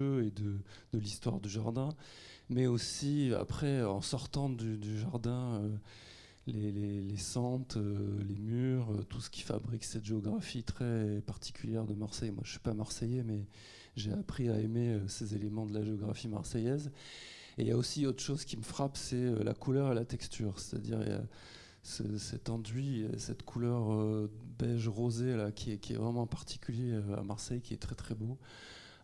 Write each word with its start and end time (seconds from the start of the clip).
et 0.00 0.30
de, 0.30 0.60
l'histoire 0.92 1.40
du 1.40 1.48
jardin, 1.48 1.88
mais 2.50 2.68
aussi 2.68 3.32
après, 3.36 3.82
en 3.82 4.00
sortant 4.00 4.48
du, 4.48 4.78
jardin, 4.96 5.60
euh, 5.60 5.76
les, 6.46 6.70
les, 6.70 7.00
les, 7.00 7.16
sentes, 7.16 7.76
euh, 7.78 8.22
les 8.22 8.38
murs, 8.38 8.92
euh, 8.92 9.02
tout 9.02 9.20
ce 9.20 9.28
qui 9.28 9.42
fabrique 9.42 9.82
cette 9.82 10.04
géographie 10.04 10.62
très 10.62 11.20
particulière 11.26 11.84
de 11.84 11.94
Marseille. 11.94 12.30
Moi, 12.30 12.42
je 12.44 12.50
suis 12.50 12.60
pas 12.60 12.74
marseillais, 12.74 13.24
mais 13.24 13.44
j'ai 13.96 14.12
appris 14.12 14.48
à 14.48 14.60
aimer 14.60 15.00
ces 15.08 15.34
éléments 15.34 15.66
de 15.66 15.74
la 15.76 15.84
géographie 15.84 16.28
marseillaise. 16.28 16.92
Et 17.56 17.62
il 17.62 17.66
y 17.66 17.72
a 17.72 17.76
aussi 17.76 18.06
autre 18.06 18.22
chose 18.22 18.44
qui 18.44 18.56
me 18.56 18.62
frappe, 18.62 18.96
c'est 18.96 19.42
la 19.42 19.52
couleur 19.52 19.90
et 19.90 19.96
la 19.96 20.04
texture, 20.04 20.60
c'est-à-dire 20.60 21.00
cet 21.82 22.50
enduit, 22.50 23.04
cette 23.16 23.42
couleur 23.42 24.28
beige 24.60 24.86
rosé 24.86 25.34
là, 25.34 25.50
qui 25.50 25.72
est, 25.72 25.78
qui 25.78 25.94
est 25.94 25.96
vraiment 25.96 26.28
particulier 26.28 26.94
à 27.16 27.22
Marseille, 27.24 27.60
qui 27.60 27.74
est 27.74 27.78
très 27.78 27.96
très 27.96 28.14
beau 28.14 28.38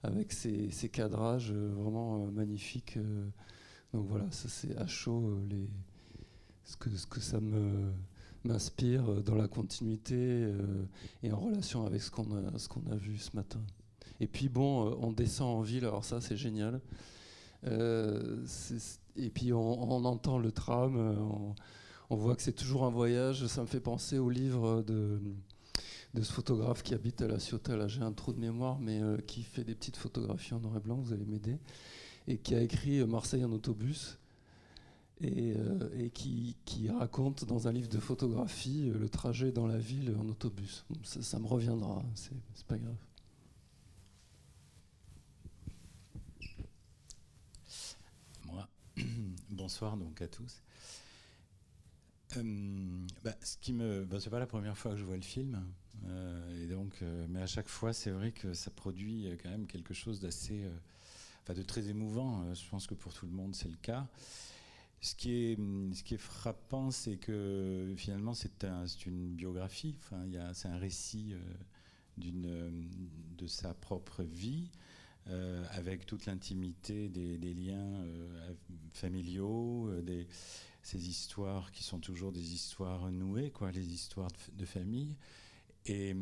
avec 0.04 0.32
ces, 0.32 0.88
cadrages 0.92 1.50
euh, 1.52 1.72
vraiment 1.74 2.24
euh, 2.24 2.30
magnifiques. 2.30 2.96
Euh. 2.96 3.26
donc 3.92 4.06
voilà, 4.08 4.30
ça 4.30 4.48
c'est 4.48 4.76
à 4.76 4.86
chaud 4.86 5.40
ce, 6.64 6.76
que, 6.76 7.20
ça 7.20 7.40
me 7.40 7.92
m'inspire 8.44 9.22
dans 9.22 9.34
la 9.34 9.48
continuité 9.48 10.52
et 11.22 11.32
en 11.32 11.38
relation 11.38 11.86
avec 11.86 12.02
ce 12.02 12.10
qu'on 12.10 12.30
a, 12.36 12.58
ce 12.58 12.68
qu'on 12.68 12.84
a 12.90 12.96
vu 12.96 13.16
ce 13.16 13.34
matin. 13.34 13.60
Et 14.20 14.26
puis 14.26 14.50
bon, 14.50 14.94
on 15.00 15.12
descend 15.12 15.48
en 15.48 15.62
ville, 15.62 15.86
alors 15.86 16.04
ça 16.04 16.20
c'est 16.20 16.36
génial. 16.36 16.80
et 17.64 19.30
puis 19.30 19.54
on, 19.54 20.04
entend 20.04 20.38
le 20.38 20.52
tram, 20.52 20.96
on, 20.96 21.54
on 22.10 22.16
voit 22.16 22.36
que 22.36 22.42
c'est 22.42 22.52
toujours 22.52 22.84
un 22.84 22.90
voyage. 22.90 23.46
Ça 23.46 23.62
me 23.62 23.66
fait 23.66 23.80
penser 23.80 24.18
au 24.18 24.28
livre 24.28 24.82
de 24.82 25.20
de 26.14 26.22
ce 26.22 26.32
photographe 26.32 26.82
qui 26.82 26.94
habite 26.94 27.20
à 27.22 27.26
la 27.26 27.40
Ciotat, 27.40 27.88
j'ai 27.88 28.02
un 28.02 28.12
trou 28.12 28.32
de 28.32 28.38
mémoire, 28.38 28.78
mais 28.78 29.02
euh, 29.02 29.18
qui 29.18 29.42
fait 29.42 29.64
des 29.64 29.74
petites 29.74 29.96
photographies 29.96 30.54
en 30.54 30.60
noir 30.60 30.76
et 30.76 30.80
blanc, 30.80 30.96
vous 30.96 31.12
allez 31.12 31.24
m'aider, 31.24 31.58
et 32.28 32.38
qui 32.38 32.54
a 32.54 32.62
écrit 32.62 33.00
euh, 33.00 33.06
Marseille 33.06 33.44
en 33.44 33.50
autobus, 33.50 34.18
et, 35.20 35.54
euh, 35.56 36.08
qui, 36.14 36.56
raconte 36.88 37.44
dans 37.44 37.66
un 37.66 37.72
livre 37.72 37.88
de 37.88 37.98
photographie 37.98 38.90
le 38.94 39.08
trajet 39.08 39.50
dans 39.50 39.66
la 39.66 39.78
ville 39.78 40.14
en 40.20 40.28
autobus. 40.28 40.84
Ça, 41.02 41.38
me 41.38 41.46
reviendra, 41.46 41.98
hein, 41.98 42.12
c'est 42.14 42.66
pas 42.66 42.78
grave. 42.78 42.96
Moi, 48.46 48.68
bonsoir 49.50 49.96
donc 49.96 50.20
à 50.20 50.28
tous. 50.28 50.62
Euh, 52.36 53.06
bah, 53.22 53.34
ce 53.42 53.56
qui 53.58 53.72
me, 53.72 54.04
bah, 54.04 54.18
c'est 54.20 54.30
pas 54.30 54.38
la 54.38 54.46
première 54.46 54.76
fois 54.76 54.92
que 54.92 54.98
je 54.98 55.04
vois 55.04 55.16
le 55.16 55.22
film, 55.22 55.64
euh, 56.06 56.64
et 56.64 56.66
donc, 56.66 56.98
euh, 57.02 57.26
mais 57.28 57.40
à 57.40 57.46
chaque 57.46 57.68
fois, 57.68 57.92
c'est 57.92 58.10
vrai 58.10 58.32
que 58.32 58.54
ça 58.54 58.70
produit 58.70 59.28
quand 59.42 59.50
même 59.50 59.66
quelque 59.66 59.94
chose 59.94 60.20
d'assez, 60.20 60.68
de 61.48 61.62
très 61.62 61.88
émouvant. 61.88 62.54
je 62.54 62.68
pense 62.68 62.86
que 62.86 62.94
pour 62.94 63.12
tout 63.12 63.26
le 63.26 63.32
monde, 63.32 63.54
c'est 63.54 63.68
le 63.68 63.76
cas. 63.76 64.06
Ce 65.00 65.14
qui 65.14 65.32
est, 65.32 65.56
ce 65.94 66.02
qui 66.02 66.14
est 66.14 66.18
frappant, 66.18 66.90
c'est 66.90 67.16
que 67.16 67.92
finalement, 67.96 68.32
c'est 68.32 68.64
un, 68.64 68.86
une 69.06 69.34
biographie. 69.34 69.96
Enfin, 69.98 70.24
c'est 70.54 70.68
un 70.68 70.78
récit 70.78 71.34
d'une, 72.16 72.88
de 73.36 73.46
sa 73.46 73.74
propre 73.74 74.22
vie. 74.22 74.70
avec 75.72 76.06
toute 76.06 76.24
l'intimité 76.26 77.10
des, 77.10 77.36
des 77.36 77.52
liens 77.52 78.06
familiaux, 78.92 79.90
des, 80.00 80.26
ces 80.84 81.08
histoires 81.08 81.72
qui 81.72 81.82
sont 81.82 81.98
toujours 81.98 82.30
des 82.30 82.52
histoires 82.52 83.10
nouées, 83.10 83.50
quoi, 83.50 83.72
les 83.72 83.92
histoires 83.92 84.30
de, 84.52 84.64
famille. 84.66 85.16
Et, 85.86 86.14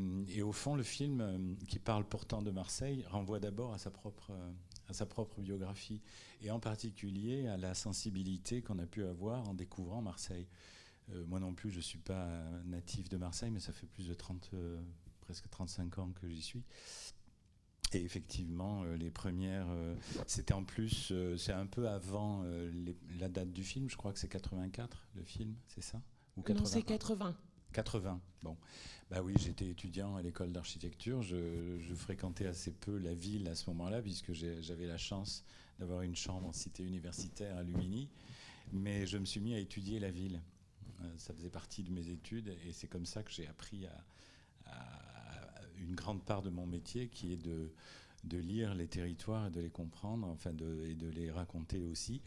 au 0.43 0.53
fond, 0.53 0.77
le 0.77 0.85
film, 0.85 1.21
euh, 1.21 1.55
qui 1.67 1.81
parle 1.81 2.05
pourtant 2.05 2.43
de 2.43 2.51
Marseille, 2.53 3.05
renvoie 3.11 3.41
d'abord 3.41 3.75
à 3.75 3.79
sa 3.79 3.91
propre 3.91 4.31
euh, 4.31 4.53
à 4.89 4.93
sa 4.93 5.07
propre 5.07 5.41
biographie, 5.41 6.01
et 6.43 6.51
en 6.51 6.59
particulier 6.59 7.47
à 7.47 7.57
la 7.57 7.73
sensibilité 7.73 8.63
qu'on 8.63 8.79
a 8.79 8.87
pu 8.87 9.05
avoir 9.05 9.49
en 9.49 9.55
découvrant 9.55 10.03
Marseille. 10.03 10.47
Euh, 11.11 11.25
moi 11.27 11.41
non 11.41 11.55
plus, 11.55 11.71
je 11.71 11.77
ne 11.77 11.83
suis 11.83 11.99
pas 11.99 12.29
natif 12.65 13.09
de 13.09 13.17
Marseille, 13.17 13.51
mais 13.51 13.61
ça 13.61 13.73
fait 13.73 13.87
plus 13.87 14.09
de 14.09 14.15
30, 14.15 14.51
presque 15.21 15.49
35 15.51 15.99
ans 15.99 16.13
que 16.21 16.29
j'y 16.29 16.43
suis. 16.43 16.63
Et 17.95 18.03
effectivement, 18.03 18.85
euh, 18.85 18.97
les 18.97 19.11
premières, 19.11 19.67
euh, 19.71 19.95
c'était 20.27 20.55
en 20.55 20.65
plus, 20.65 21.11
euh, 21.11 21.37
c'est 21.37 21.53
un 21.53 21.67
peu 21.67 21.89
avant 21.89 22.45
la 23.19 23.29
date 23.29 23.53
du 23.53 23.63
film, 23.65 23.89
je 23.91 23.97
crois 23.97 24.13
que 24.13 24.19
c'est 24.19 24.29
84 24.29 25.07
le 25.15 25.23
film, 25.23 25.55
c'est 25.69 25.83
ça? 25.83 26.01
Ou 26.37 26.43
Non, 26.53 26.65
c'est 26.65 26.83
80. 26.83 27.37
80, 27.73 28.21
bon. 28.43 28.57
Bah 29.11 29.23
oui, 29.23 29.35
j'étais 29.39 29.69
étudiant 29.69 30.17
à 30.17 30.23
l'école 30.23 30.53
d'architecture, 30.53 31.23
je, 31.23 31.95
fréquentais 31.95 32.47
assez 32.47 32.71
peu 32.71 32.97
la 32.97 33.15
ville 33.15 33.49
à 33.49 33.55
ce 33.55 33.69
moment-là, 33.71 34.01
puisque 34.01 34.33
j'avais 34.33 34.87
la 34.87 34.97
chance 34.97 35.45
d'avoir 35.79 36.03
une 36.03 36.17
chambre 36.17 36.49
en 36.49 36.53
cité 36.53 36.83
universitaire 36.83 37.57
à 37.57 37.63
Lumini, 37.63 38.09
mais 38.73 39.07
je 39.07 39.19
me 39.19 39.27
suis 39.27 39.41
mis 39.41 39.55
à 39.55 39.59
étudier 39.59 40.01
la 40.01 40.11
ville. 40.11 40.41
ça 41.17 41.35
faisait 41.35 41.51
partie 41.51 41.83
de 41.83 41.91
mes 41.91 42.09
études, 42.09 42.57
et 42.67 42.73
c'est 42.73 42.89
comme 42.89 43.07
ça 43.07 43.23
que 43.23 43.31
j'ai 43.31 43.47
appris 43.47 43.87
à, 43.87 45.12
une 45.81 45.95
grande 45.95 46.23
part 46.23 46.43
de 46.43 46.51
mon 46.51 46.67
métier 46.67 47.09
qui 47.09 47.33
est 47.33 47.37
de, 47.43 47.73
de 48.25 48.39
lire 48.39 48.75
les 48.75 48.87
territoires 48.87 49.49
et 49.49 49.51
de 49.51 49.61
les 49.61 49.71
comprendre, 49.71 50.27
enfin 50.29 50.51
et 50.51 50.95
de 50.95 51.09
les 51.09 51.31
raconter 51.31 51.85
aussi. 51.85 52.23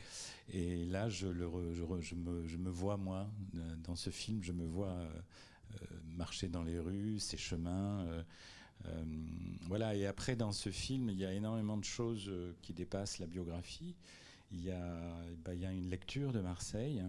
Et 0.49 0.85
là, 0.85 1.09
je, 1.09 1.27
le 1.27 1.49
je, 1.73 2.15
me, 2.15 2.47
je, 2.47 2.57
me, 2.57 2.69
vois, 2.69 2.97
moi, 2.97 3.29
dans 3.83 3.95
ce 3.95 4.09
film, 4.09 4.43
je 4.43 4.51
me 4.51 4.65
vois 4.65 4.89
euh, 4.89 5.09
euh, 5.81 5.85
marcher 6.17 6.49
dans 6.49 6.63
les 6.63 6.79
rues, 6.79 7.19
ces 7.19 7.37
chemins. 7.37 8.05
Euh, 8.05 8.23
voilà, 9.61 9.95
et 9.95 10.05
après, 10.05 10.35
dans 10.35 10.51
ce 10.51 10.69
film, 10.69 11.09
il 11.09 11.17
y 11.17 11.25
a 11.25 11.33
énormément 11.33 11.77
de 11.77 11.85
choses 11.85 12.31
qui 12.61 12.73
dépassent 12.73 13.19
la 13.19 13.25
biographie. 13.25 13.95
Il 14.51 14.63
y 14.63 14.71
a, 14.71 15.25
bah, 15.43 15.53
il 15.55 15.61
y 15.61 15.65
a 15.65 15.71
une 15.71 15.89
lecture 15.89 16.33
de 16.33 16.41
Marseille 16.41 17.01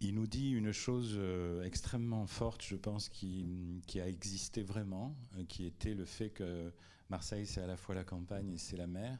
il 0.00 0.14
nous 0.14 0.26
dit 0.26 0.50
une 0.50 0.72
chose 0.72 1.14
euh, 1.16 1.62
extrêmement 1.62 2.26
forte, 2.26 2.62
je 2.62 2.76
pense, 2.76 3.08
qui, 3.08 3.84
a 3.96 4.08
existé 4.08 4.62
vraiment, 4.62 5.14
euh, 5.36 5.44
qui 5.44 5.66
était 5.66 5.94
le 5.94 6.06
fait 6.06 6.30
que 6.30 6.72
Marseille, 7.10 7.46
c'est 7.46 7.60
à 7.60 7.66
la 7.66 7.76
fois 7.76 7.94
la 7.94 8.04
campagne 8.04 8.50
et 8.52 8.58
c'est 8.58 8.78
la 8.78 8.86
mer, 8.86 9.18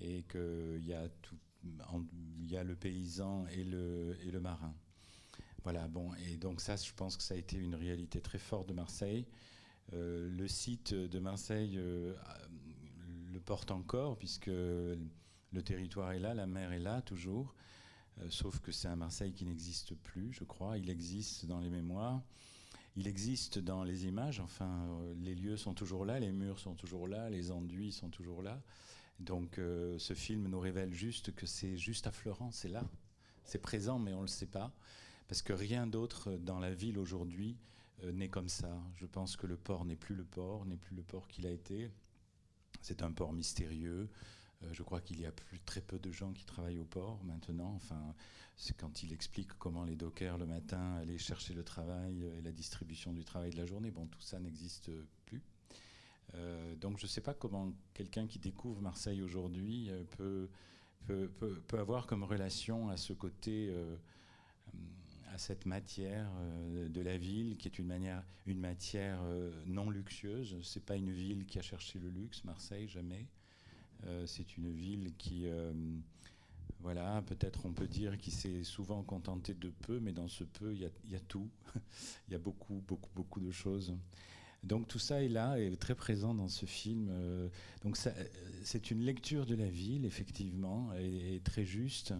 et 0.00 0.24
qu'il 0.30 0.84
y, 0.84 0.94
a 0.94 1.08
y 2.40 2.56
a 2.56 2.64
le 2.64 2.74
paysan 2.74 3.46
et 3.48 3.64
le, 3.64 4.40
marin. 4.40 4.74
Voilà, 5.62 5.88
bon, 5.88 6.14
et 6.14 6.36
donc 6.38 6.62
ça, 6.62 6.76
je 6.76 6.92
pense 6.94 7.16
que 7.16 7.22
ça 7.22 7.34
a 7.34 7.36
été 7.36 7.58
une 7.58 7.74
réalité 7.74 8.20
très 8.22 8.38
forte 8.38 8.68
de 8.68 8.74
Marseille. 8.74 9.26
Euh, 9.92 10.28
le 10.30 10.48
site 10.48 10.94
de 10.94 11.18
Marseille 11.18 11.76
le 11.76 13.40
porte 13.44 13.70
encore, 13.70 14.16
puisque 14.16 14.46
le 14.46 15.62
territoire 15.62 16.12
est 16.12 16.18
là, 16.18 16.32
la 16.32 16.46
mer 16.46 16.72
est 16.72 16.78
là 16.78 17.02
toujours. 17.02 17.54
Euh, 18.20 18.26
sauf 18.30 18.60
que 18.60 18.72
c'est 18.72 18.88
un 18.88 18.96
Marseille 18.96 19.32
qui 19.32 19.44
n'existe 19.44 19.94
plus, 19.94 20.32
je 20.32 20.44
crois. 20.44 20.78
Il 20.78 20.90
existe 20.90 21.46
dans 21.46 21.60
les 21.60 21.70
mémoires, 21.70 22.22
il 22.96 23.06
existe 23.06 23.58
dans 23.58 23.84
les 23.84 24.06
images, 24.06 24.40
enfin, 24.40 24.86
euh, 24.88 25.14
les 25.20 25.34
lieux 25.34 25.56
sont 25.56 25.74
toujours 25.74 26.04
là, 26.04 26.18
les 26.18 26.32
murs 26.32 26.58
sont 26.58 26.74
toujours 26.74 27.06
là, 27.06 27.30
les 27.30 27.50
enduits 27.50 27.92
sont 27.92 28.10
toujours 28.10 28.42
là. 28.42 28.60
Donc 29.20 29.58
euh, 29.58 29.98
ce 29.98 30.14
film 30.14 30.48
nous 30.48 30.60
révèle 30.60 30.92
juste 30.92 31.34
que 31.34 31.46
c'est 31.46 31.76
juste 31.76 32.06
à 32.06 32.12
Florence, 32.12 32.56
c'est 32.56 32.68
là. 32.68 32.84
C'est 33.44 33.62
présent, 33.62 33.98
mais 33.98 34.12
on 34.12 34.18
ne 34.18 34.22
le 34.22 34.28
sait 34.28 34.46
pas. 34.46 34.72
Parce 35.26 35.42
que 35.42 35.52
rien 35.52 35.86
d'autre 35.86 36.32
dans 36.32 36.58
la 36.58 36.72
ville 36.72 36.98
aujourd'hui 36.98 37.56
n'est 38.04 38.28
comme 38.28 38.48
ça. 38.48 38.70
Je 38.96 39.06
pense 39.06 39.36
que 39.36 39.46
le 39.46 39.56
port 39.56 39.84
n'est 39.84 39.96
plus 39.96 40.14
le 40.14 40.24
port, 40.24 40.64
n'est 40.66 40.76
plus 40.76 40.94
le 40.94 41.02
port 41.02 41.26
qu'il 41.28 41.46
a 41.46 41.50
été. 41.50 41.90
C'est 42.80 43.02
un 43.02 43.10
port 43.10 43.32
mystérieux, 43.32 44.08
je 44.72 44.82
crois 44.82 45.00
qu'il 45.00 45.20
y 45.20 45.26
a 45.26 45.32
plus 45.32 45.60
très 45.60 45.80
peu 45.80 45.98
de 45.98 46.10
gens 46.10 46.32
qui 46.32 46.44
travaillent 46.44 46.78
au 46.78 46.84
port 46.84 47.22
maintenant. 47.24 47.72
Enfin, 47.76 48.14
c'est 48.56 48.76
quand 48.76 49.02
il 49.02 49.12
explique 49.12 49.52
comment 49.58 49.84
les 49.84 49.94
dockers 49.94 50.36
le 50.36 50.46
matin 50.46 50.96
allaient 50.96 51.18
chercher 51.18 51.54
le 51.54 51.62
travail 51.62 52.24
et 52.24 52.42
la 52.42 52.50
distribution 52.50 53.12
du 53.12 53.24
travail 53.24 53.50
de 53.50 53.56
la 53.56 53.66
journée. 53.66 53.90
Bon, 53.90 54.06
tout 54.06 54.20
ça 54.20 54.40
n'existe 54.40 54.90
plus. 55.26 55.42
Euh, 56.34 56.74
donc 56.76 56.98
je 56.98 57.04
ne 57.04 57.08
sais 57.08 57.20
pas 57.20 57.34
comment 57.34 57.72
quelqu'un 57.94 58.26
qui 58.26 58.38
découvre 58.38 58.82
Marseille 58.82 59.22
aujourd'hui 59.22 59.88
euh, 59.90 60.02
peut, 60.16 60.48
peut, 61.06 61.30
peut, 61.66 61.78
avoir 61.78 62.06
comme 62.06 62.24
relation 62.24 62.90
à 62.90 62.96
ce 62.96 63.12
côté, 63.12 63.72
à 65.32 65.38
cette 65.38 65.64
matière 65.64 66.28
de 66.88 67.00
la 67.00 67.16
ville 67.16 67.56
qui 67.56 67.68
est 67.68 67.78
une, 67.78 67.86
manière, 67.86 68.22
une 68.46 68.58
matière 68.58 69.20
non 69.66 69.88
luxueuse. 69.88 70.60
Ce 70.60 70.78
n'est 70.78 70.84
pas 70.84 70.96
une 70.96 71.12
ville 71.12 71.46
qui 71.46 71.58
a 71.58 71.62
cherché 71.62 71.98
le 71.98 72.10
luxe, 72.10 72.44
Marseille, 72.44 72.88
jamais. 72.88 73.26
Euh, 74.06 74.26
c'est 74.26 74.56
une 74.56 74.70
ville 74.70 75.12
qui, 75.18 75.42
euh, 75.46 75.72
voilà, 76.80 77.22
peut-être 77.22 77.66
on 77.66 77.72
peut 77.72 77.88
dire 77.88 78.16
qu'il 78.18 78.32
s'est 78.32 78.62
souvent 78.62 79.02
contenté 79.02 79.54
de 79.54 79.70
peu, 79.70 80.00
mais 80.00 80.12
dans 80.12 80.28
ce 80.28 80.44
peu, 80.44 80.72
il 80.74 80.80
y 80.80 81.16
a, 81.16 81.20
tout. 81.20 81.48
il 82.28 82.32
y 82.32 82.34
a 82.34 82.38
beaucoup, 82.38 82.82
beaucoup, 82.86 83.10
beaucoup 83.14 83.40
de 83.40 83.50
choses. 83.50 83.94
Donc 84.64 84.88
tout 84.88 84.98
ça 84.98 85.22
est 85.22 85.28
là, 85.28 85.58
est 85.60 85.76
très 85.76 85.94
présent 85.94 86.34
dans 86.34 86.48
ce 86.48 86.66
film. 86.66 87.08
Euh, 87.10 87.48
donc 87.82 87.96
c'est 87.96 88.90
une 88.90 89.02
lecture 89.02 89.46
de 89.46 89.54
la 89.54 89.68
ville, 89.68 90.04
effectivement, 90.04 90.92
et, 90.94 91.40
très 91.44 91.64
juste. 91.64 92.14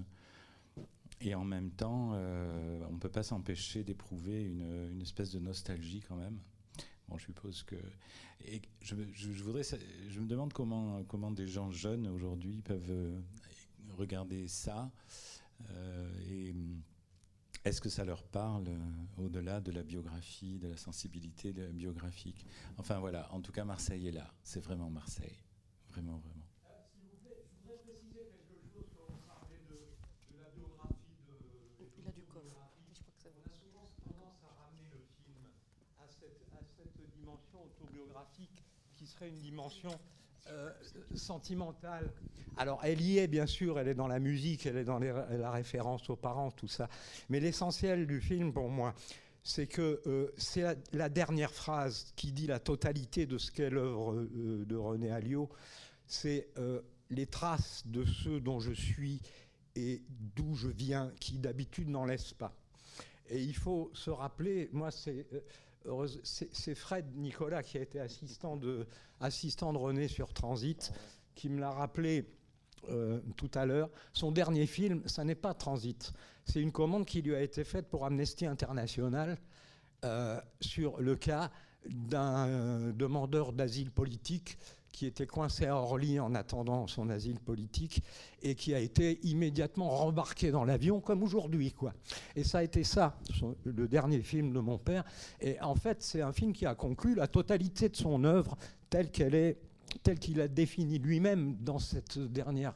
Et 1.20 1.34
en 1.34 1.44
même 1.44 1.70
temps, 1.70 2.12
on 2.12 2.92
ne 2.92 2.98
peut 3.00 3.08
pas 3.08 3.25
s'empêcher 3.25 3.82
d'éprouver 3.82 4.44
une, 4.44 5.02
espèce 5.02 5.32
de 5.32 5.40
nostalgie 5.40 6.00
quand 6.06 6.14
même 6.14 6.38
Je 7.16 7.25
suppose 7.25 7.62
que. 7.62 7.76
Et 8.44 8.60
je, 8.82 8.94
voudrais, 9.43 9.62
je 9.62 10.20
me 10.20 10.26
demande 10.26 10.52
comment, 10.52 11.02
comment 11.05 11.31
des 11.31 11.46
gens 11.46 11.70
jeunes 11.70 12.06
aujourd'hui 12.06 12.60
peuvent 12.62 13.22
regarder 13.96 14.46
ça. 14.49 14.90
et 16.28 16.55
est-ce 17.64 17.81
que 17.81 17.88
ça 17.88 18.05
leur 18.05 18.22
parle 18.22 18.69
au-delà 19.19 19.60
de 19.60 19.72
la 19.72 19.82
biographie, 19.82 20.58
de 20.58 20.69
la 20.69 20.76
sensibilité 20.76 21.52
biographique 21.52 22.46
Enfin 22.78 22.99
voilà, 22.99 23.32
en 23.34 23.40
tout 23.40 23.52
cas, 23.52 23.64
Marseille 23.64 24.08
est 24.08 24.12
là. 24.12 24.32
C'est 24.43 24.61
vraiment 24.61 24.90
Marseille. 24.90 25.43
Vraiment, 25.90 26.19
vraiment. 26.19 26.47
Une 39.26 39.38
dimension 39.38 39.90
euh, 40.50 40.70
sentimentale. 41.14 42.10
Alors, 42.56 42.80
elle 42.82 43.00
y 43.00 43.18
est, 43.18 43.28
bien 43.28 43.46
sûr, 43.46 43.78
elle 43.78 43.88
est 43.88 43.94
dans 43.94 44.08
la 44.08 44.18
musique, 44.18 44.66
elle 44.66 44.78
est 44.78 44.84
dans 44.84 44.98
la 44.98 45.50
référence 45.50 46.08
aux 46.10 46.16
parents, 46.16 46.50
tout 46.50 46.68
ça. 46.68 46.88
Mais 47.28 47.38
l'essentiel 47.38 48.06
du 48.06 48.20
film, 48.20 48.52
pour 48.52 48.68
moi, 48.68 48.94
c'est 49.42 49.66
que 49.66 50.00
euh, 50.06 50.32
c'est 50.36 50.64
la, 50.92 51.08
dernière 51.08 51.52
phrase 51.52 52.12
qui 52.16 52.32
dit 52.32 52.46
la 52.46 52.60
totalité 52.60 53.26
de 53.26 53.36
ce 53.36 53.50
qu'est 53.50 53.70
l'œuvre 53.70 54.14
euh, 54.14 54.64
de 54.64 54.76
René 54.76 55.10
Alliot. 55.10 55.50
C'est 56.06 56.48
les 57.10 57.26
traces 57.26 57.82
de 57.86 58.06
ceux 58.06 58.40
dont 58.40 58.60
je 58.60 58.72
suis 58.72 59.20
et 59.76 60.02
d'où 60.08 60.54
je 60.54 60.68
viens, 60.68 61.12
qui 61.20 61.38
d'habitude 61.38 61.88
n'en 61.88 62.06
laissent 62.06 62.32
pas. 62.32 62.54
Et 63.28 63.42
il 63.42 63.54
faut 63.54 63.90
se 63.92 64.08
rappeler, 64.08 64.70
moi, 64.72 64.90
c'est 64.90 65.26
c'est 66.23 66.75
Fred 66.75 67.06
Nicolas 67.17 67.62
qui 67.62 67.79
a 67.79 67.82
été 67.82 68.00
assistant 68.00 68.56
de, 68.56 68.87
assistant 69.20 69.73
de 69.73 69.79
René 69.79 70.08
sur 70.08 70.32
Transit, 70.32 70.93
qui 71.35 71.49
me 71.49 71.61
l'a 71.61 71.70
rappelé 71.70 72.26
euh, 72.88 73.20
tout 73.37 73.50
à 73.55 73.67
l'heure. 73.67 73.90
Son 74.12 74.32
dernier 74.32 74.67
film, 74.67 75.02
ça 75.06 75.25
n'est 75.25 75.35
pas 75.35 75.55
Transit. 75.55 76.12
C'est 76.44 76.61
une 76.61 76.73
commande 76.73 77.06
qui 77.06 77.23
lui 77.23 77.35
a 77.35 77.43
été 77.43 77.64
faite 77.64 77.88
pour 77.88 78.05
Amnesty 78.05 78.46
International 78.46 79.38
euh, 80.05 80.40
sur 80.61 81.00
le 81.00 81.17
cas 81.17 81.50
d'un 81.87 82.90
demandeur 82.93 83.52
d'asile 83.52 83.90
politique 83.90 84.58
qui 84.93 85.06
était 85.06 85.26
coincé 85.26 85.67
à 85.67 85.76
Orly 85.76 86.19
en 86.19 86.35
attendant 86.35 86.87
son 86.87 87.08
asile 87.11 87.38
politique 87.40 88.02
et 88.43 88.55
qui 88.55 88.75
a 88.75 88.81
été 88.81 89.20
immédiatement 89.23 89.88
rembarqué 89.90 90.50
dans 90.50 90.64
l'avion 90.64 91.00
comme 91.00 91.23
aujourd'hui. 91.23 91.73
quoi. 91.73 91.94
Et 92.37 92.44
ça 92.44 92.58
a 92.58 92.62
été 92.62 92.85
ça, 92.85 93.19
le 93.64 93.88
dernier 93.88 94.20
film 94.20 94.52
de 94.52 94.61
mon 94.61 94.79
père. 94.79 95.05
Et 95.40 95.61
en 95.61 95.75
fait, 95.75 96.02
c'est 96.02 96.23
un 96.23 96.32
film 96.32 96.52
qui 96.52 96.67
a 96.67 96.75
conclu 96.75 97.14
la 97.14 97.29
totalité 97.29 97.88
de 97.88 97.96
son 97.96 98.25
œuvre 98.25 98.56
telle 98.90 99.11
qu'elle 99.11 99.35
est, 99.35 99.58
telle 100.02 100.19
qu'il 100.19 100.40
a 100.40 100.49
défini 100.49 100.99
lui-même 100.99 101.56
dans 101.61 101.79
cette 101.79 102.19
dernière 102.19 102.75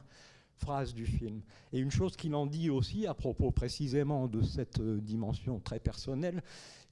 phrase 0.57 0.93
du 0.93 1.05
film. 1.05 1.41
Et 1.73 1.79
une 1.79 1.91
chose 1.91 2.15
qu'il 2.15 2.35
en 2.35 2.45
dit 2.45 2.69
aussi 2.69 3.05
à 3.05 3.13
propos 3.13 3.51
précisément 3.51 4.27
de 4.27 4.41
cette 4.41 4.81
dimension 4.81 5.59
très 5.59 5.79
personnelle, 5.79 6.41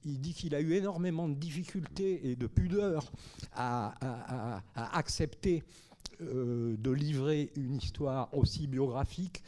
il 0.04 0.20
dit 0.20 0.34
qu'il 0.34 0.54
a 0.54 0.60
eu 0.60 0.74
énormément 0.74 1.28
de 1.28 1.34
difficultés 1.34 2.30
et 2.30 2.36
de 2.36 2.46
pudeur 2.46 3.10
à, 3.54 4.62
accepter 4.74 5.62
euh, 6.20 6.76
de 6.78 6.90
livrer 6.90 7.52
une 7.56 7.76
histoire 7.76 8.32
aussi 8.36 8.66
biographique 8.66 9.42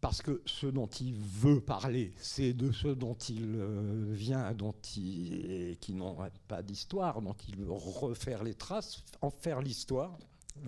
parce 0.00 0.22
que 0.22 0.42
ce 0.44 0.66
dont 0.66 0.86
il 0.86 1.14
veut 1.14 1.60
parler, 1.60 2.12
c'est 2.18 2.52
de 2.52 2.70
ce 2.70 2.88
dont 2.88 3.14
il 3.14 3.56
euh, 3.56 4.12
vient, 4.12 4.52
dont 4.52 4.74
il, 4.96 5.76
qui 5.80 5.94
n'ont 5.94 6.16
pas 6.46 6.62
d'histoire, 6.62 7.22
dont 7.22 7.34
il 7.48 7.56
veut 7.56 7.72
refaire 7.72 8.44
les 8.44 8.54
traces, 8.54 9.02
en 9.22 9.30
faire 9.30 9.60
l'histoire, 9.62 10.16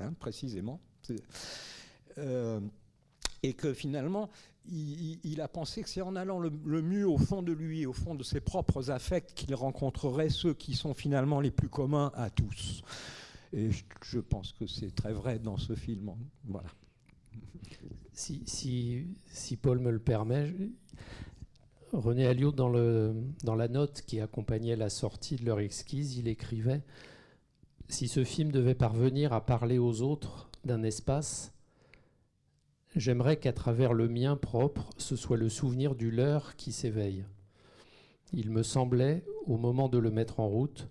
hein, 0.00 0.12
précisément. 0.18 0.80
Et 3.42 3.54
que 3.54 3.72
finalement, 3.72 4.28
il, 4.70 5.40
a 5.40 5.48
pensé 5.48 5.82
que 5.82 5.88
c'est 5.88 6.02
en 6.02 6.16
allant 6.16 6.38
le, 6.38 6.50
mieux 6.82 7.08
au 7.08 7.18
fond 7.18 7.42
de 7.42 7.52
lui, 7.52 7.86
au 7.86 7.92
fond 7.92 8.14
de 8.14 8.22
ses 8.22 8.40
propres 8.40 8.90
affects, 8.90 9.32
qu'il 9.34 9.54
rencontrerait 9.54 10.30
ceux 10.30 10.54
qui 10.54 10.74
sont 10.74 10.94
finalement 10.94 11.40
les 11.40 11.50
plus 11.50 11.68
communs 11.68 12.12
à 12.14 12.30
tous. 12.30 12.82
Et 13.52 13.70
je, 14.02 14.18
pense 14.18 14.52
que 14.52 14.66
c'est 14.66 14.94
très 14.94 15.12
vrai 15.12 15.38
dans 15.38 15.56
ce 15.56 15.74
film. 15.74 16.12
Voilà. 16.44 16.68
Si, 18.12 18.42
si, 18.46 19.06
si, 19.30 19.56
Paul 19.56 19.78
me 19.78 19.90
le 19.90 20.00
permet, 20.00 20.52
René 21.92 22.26
Alliot, 22.26 22.52
dans, 22.52 22.68
le, 22.68 23.14
dans 23.44 23.54
la 23.54 23.68
note 23.68 24.02
qui 24.02 24.20
accompagnait 24.20 24.76
la 24.76 24.90
sortie 24.90 25.36
de 25.36 25.46
leur 25.46 25.60
exquise, 25.60 26.18
il 26.18 26.28
écrivait 26.28 26.82
Si 27.88 28.08
ce 28.08 28.24
film 28.24 28.52
devait 28.52 28.74
parvenir 28.74 29.32
à 29.32 29.46
parler 29.46 29.78
aux 29.78 30.02
autres 30.02 30.50
d'un 30.64 30.82
espace, 30.82 31.54
J'aimerais 32.96 33.36
qu'à 33.36 33.52
travers 33.52 33.92
le 33.92 34.08
mien 34.08 34.36
propre, 34.36 34.90
ce 34.96 35.14
soit 35.14 35.36
le 35.36 35.48
souvenir 35.48 35.94
du 35.94 36.10
leur 36.10 36.56
qui 36.56 36.72
s'éveille. 36.72 37.24
Il 38.32 38.50
me 38.50 38.62
semblait, 38.62 39.24
au 39.46 39.56
moment 39.56 39.88
de 39.88 39.98
le 39.98 40.10
mettre 40.10 40.40
en 40.40 40.48
route, 40.48 40.88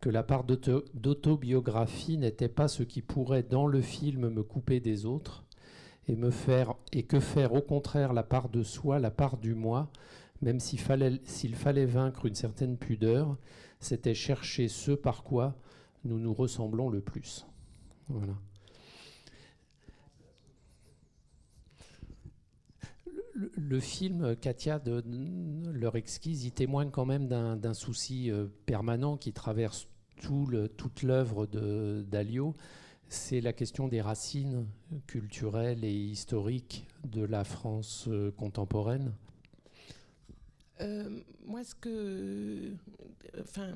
que 0.00 0.08
la 0.10 0.22
part 0.22 0.44
d'autobiographie 0.44 2.18
n'était 2.18 2.48
pas 2.48 2.68
ce 2.68 2.82
qui 2.82 3.02
pourrait 3.02 3.42
dans 3.42 3.66
le 3.66 3.80
film 3.80 4.28
me 4.28 4.42
couper 4.42 4.80
des 4.80 5.06
autres 5.06 5.44
et 6.08 6.16
me 6.16 6.30
faire 6.30 6.74
et 6.92 7.04
que 7.04 7.20
faire 7.20 7.54
au 7.54 7.62
contraire 7.62 8.12
la 8.12 8.22
part 8.22 8.48
de 8.48 8.62
soi, 8.62 8.98
la 8.98 9.10
part 9.10 9.38
du 9.38 9.54
moi, 9.54 9.90
même 10.42 10.60
s'il 10.60 10.80
fallait, 10.80 11.20
s'il 11.24 11.54
fallait 11.54 11.86
vaincre 11.86 12.26
une 12.26 12.34
certaine 12.34 12.76
pudeur, 12.76 13.36
c'était 13.80 14.14
chercher 14.14 14.68
ce 14.68 14.92
par 14.92 15.22
quoi 15.22 15.54
nous 16.04 16.18
nous 16.18 16.34
ressemblons 16.34 16.90
le 16.90 17.00
plus. 17.00 17.46
Voilà. 18.08 18.34
Le, 23.34 23.80
film 23.80 24.36
Katia 24.36 24.78
de, 24.78 25.02
leur 25.72 25.96
exquise, 25.96 26.44
il 26.44 26.52
témoigne 26.52 26.90
quand 26.90 27.04
même 27.04 27.26
d'un 27.28 27.74
souci 27.74 28.30
euh, 28.30 28.46
permanent 28.66 29.16
qui 29.16 29.32
traverse 29.32 29.88
toute 30.20 31.02
l'œuvre 31.02 31.46
d'Alio. 31.46 32.54
C'est 33.08 33.40
la 33.40 33.52
question 33.52 33.88
des 33.88 34.00
racines 34.00 34.66
culturelles 35.06 35.84
et 35.84 35.92
historiques 35.92 36.86
de 37.04 37.22
la 37.22 37.44
France 37.44 38.06
euh, 38.08 38.30
contemporaine. 38.30 39.12
Euh, 40.80 41.20
moi, 41.44 41.62
ce 41.62 41.74
que, 41.74 42.72
enfin, 43.40 43.74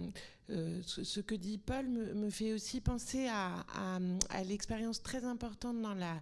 ce, 0.49 1.21
que 1.21 1.35
dit 1.35 1.59
Paul 1.59 1.87
me, 1.89 2.31
fait 2.31 2.53
aussi 2.53 2.81
penser 2.81 3.29
à 3.29 4.45
l'expérience 4.45 5.03
très 5.03 5.25
importante 5.25 5.81
dans 5.81 5.95
la 5.95 6.21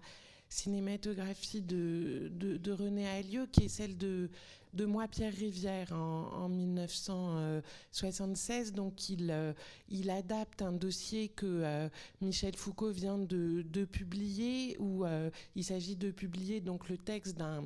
cinématographie 0.49 1.61
de, 1.61 2.31
de, 2.33 2.71
René 2.71 3.07
Alliot, 3.07 3.45
qui 3.51 3.65
est 3.65 3.69
celle 3.69 3.97
de, 3.97 4.29
de 4.73 4.85
Moi, 4.85 5.07
Pierre 5.07 5.33
Rivière, 5.33 5.93
en, 5.93 6.49
1976. 6.49 8.73
Donc, 8.73 9.09
il, 9.09 9.29
euh, 9.31 9.53
il 9.89 10.09
adapte 10.09 10.61
un 10.61 10.71
dossier 10.71 11.27
que 11.29 11.45
euh, 11.45 11.89
Michel 12.21 12.55
Foucault 12.55 12.91
vient 12.91 13.17
de, 13.17 13.63
de 13.63 13.85
publier, 13.85 14.77
où 14.79 15.05
euh, 15.05 15.29
il 15.55 15.63
s'agit 15.63 15.95
de 15.95 16.11
publier 16.11 16.61
donc, 16.61 16.89
le 16.89 16.97
texte 16.97 17.37
d'un 17.37 17.65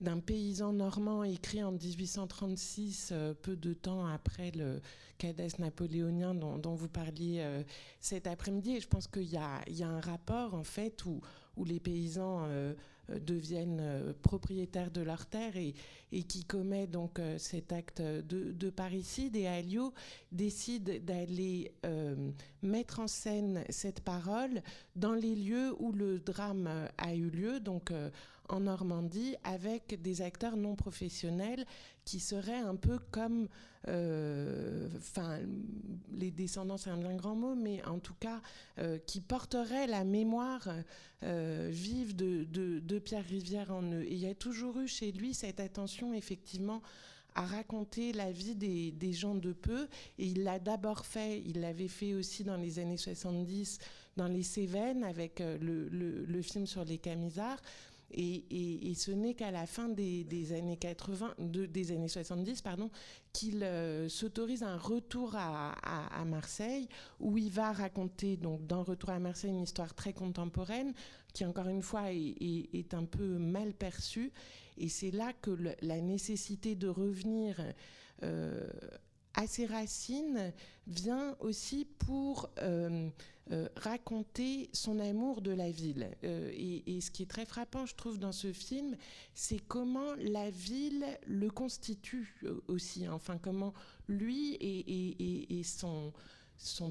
d'un 0.00 0.18
paysan 0.18 0.72
normand 0.72 1.22
écrit 1.22 1.62
en 1.62 1.70
1836, 1.70 3.14
peu 3.42 3.54
de 3.56 3.72
temps 3.72 4.04
après 4.06 4.50
le 4.50 4.80
cadastre 5.18 5.60
napoléonien 5.60 6.34
dont, 6.34 6.58
dont 6.58 6.74
vous 6.74 6.88
parliez 6.88 7.46
cet 8.00 8.26
après-midi. 8.26 8.74
Et 8.76 8.80
je 8.80 8.88
pense 8.88 9.06
qu'il 9.06 9.22
y, 9.22 9.36
y 9.36 9.38
a, 9.38 9.88
un 9.88 10.00
rapport, 10.00 10.54
en 10.54 10.64
fait, 10.64 11.06
où 11.06 11.20
où 11.56 11.64
les 11.64 11.80
paysans 11.80 12.44
euh, 12.44 12.74
euh, 13.10 13.18
deviennent 13.20 13.80
euh, 13.80 14.12
propriétaires 14.22 14.90
de 14.90 15.02
leurs 15.02 15.26
terres 15.26 15.56
et, 15.56 15.74
qui 16.28 16.44
commet 16.44 16.86
donc 16.86 17.20
cet 17.38 17.72
acte 17.72 18.00
de, 18.00 18.70
parricide. 18.70 19.34
Et 19.34 19.48
Alio 19.48 19.92
décide 20.30 21.04
d'aller 21.04 21.72
mettre 22.62 23.00
en 23.00 23.08
scène 23.08 23.64
cette 23.68 23.98
parole 23.98 24.62
dans 24.94 25.14
les 25.14 25.34
lieux 25.34 25.74
où 25.80 25.90
le 25.90 26.20
drame 26.20 26.68
a 26.98 27.14
eu 27.16 27.30
lieu, 27.30 27.58
en 28.48 28.60
Normandie, 28.60 29.36
avec 29.44 30.00
des 30.02 30.22
acteurs 30.22 30.56
non 30.56 30.76
professionnels 30.76 31.64
qui 32.04 32.20
seraient 32.20 32.52
un 32.52 32.76
peu 32.76 32.98
comme 33.10 33.48
euh, 33.88 34.88
enfin, 34.96 35.40
les 36.12 36.30
descendants, 36.30 36.76
c'est 36.76 36.90
un 36.90 37.16
grand 37.16 37.34
mot, 37.34 37.54
mais 37.54 37.84
en 37.84 37.98
tout 37.98 38.14
cas, 38.18 38.40
euh, 38.78 38.98
qui 39.06 39.20
porterait 39.20 39.86
la 39.86 40.04
mémoire 40.04 40.68
euh, 41.22 41.68
vive 41.70 42.16
de, 42.16 42.98
Pierre 42.98 43.24
Rivière 43.24 43.72
en 43.72 43.82
eux. 43.82 44.04
Et 44.04 44.12
il 44.12 44.18
y 44.18 44.26
a 44.26 44.34
toujours 44.34 44.78
eu 44.78 44.88
chez 44.88 45.12
lui 45.12 45.34
cette 45.34 45.60
attention, 45.60 46.14
effectivement, 46.14 46.82
à 47.34 47.44
raconter 47.44 48.12
la 48.12 48.30
vie 48.30 48.54
des, 48.54 49.12
gens 49.12 49.34
de 49.34 49.52
peu. 49.52 49.88
Et 50.18 50.26
il 50.26 50.44
l'a 50.44 50.58
d'abord 50.58 51.04
fait, 51.04 51.42
il 51.44 51.60
l'avait 51.60 51.88
fait 51.88 52.14
aussi 52.14 52.44
dans 52.44 52.56
les 52.56 52.78
années 52.78 52.96
70 52.96 53.78
dans 54.16 54.28
les 54.28 54.44
Cévennes 54.44 55.02
avec 55.02 55.42
le 55.60 56.42
film 56.42 56.66
sur 56.66 56.84
les 56.84 56.98
Camisards. 56.98 57.60
Et, 58.16 58.94
ce 58.94 59.10
n'est 59.10 59.34
qu'à 59.34 59.50
la 59.50 59.66
fin 59.66 59.88
des, 59.88 60.52
années 60.52 60.76
80, 60.76 61.34
des 61.38 61.92
années 61.92 62.08
70, 62.08 62.62
pardon, 62.62 62.90
qu'il 63.32 63.64
euh, 63.64 64.08
s'autorise 64.08 64.62
un 64.62 64.76
retour 64.76 65.34
à, 65.36 66.24
Marseille, 66.24 66.88
où 67.20 67.36
il 67.36 67.50
va 67.50 67.72
raconter, 67.72 68.36
donc, 68.36 68.66
dans 68.66 68.82
Retour 68.82 69.10
à 69.10 69.18
Marseille, 69.18 69.50
une 69.50 69.64
histoire 69.64 69.94
très 69.94 70.12
contemporaine, 70.12 70.94
qui 71.32 71.44
encore 71.44 71.68
une 71.68 71.82
fois 71.82 72.12
est, 72.12 72.94
un 72.94 73.04
peu 73.04 73.38
mal 73.38 73.74
perçue. 73.74 74.32
Et 74.78 74.88
c'est 74.88 75.10
là 75.10 75.32
que 75.42 75.50
la 75.82 76.00
nécessité 76.00 76.74
de 76.76 76.88
revenir 76.88 77.60
euh, 78.22 78.68
ses 79.46 79.66
racines 79.66 80.52
vient 80.86 81.36
aussi 81.40 81.86
pour 81.98 82.50
euh, 82.58 83.08
euh, 83.52 83.68
raconter 83.76 84.68
son 84.72 84.98
amour 85.00 85.40
de 85.40 85.50
la 85.50 85.70
ville. 85.70 86.10
Euh, 86.24 86.50
et, 86.54 87.00
ce 87.00 87.10
qui 87.10 87.22
est 87.22 87.30
très 87.30 87.46
frappant, 87.46 87.86
je 87.86 87.94
trouve, 87.94 88.18
dans 88.18 88.32
ce 88.32 88.52
film, 88.52 88.96
c'est 89.34 89.60
comment 89.60 90.14
la 90.18 90.50
ville 90.50 91.04
le 91.26 91.50
constitue 91.50 92.40
aussi. 92.68 93.08
Enfin, 93.08 93.38
comment 93.38 93.74
lui 94.08 94.56
et, 94.60 95.62
son, 95.64 96.12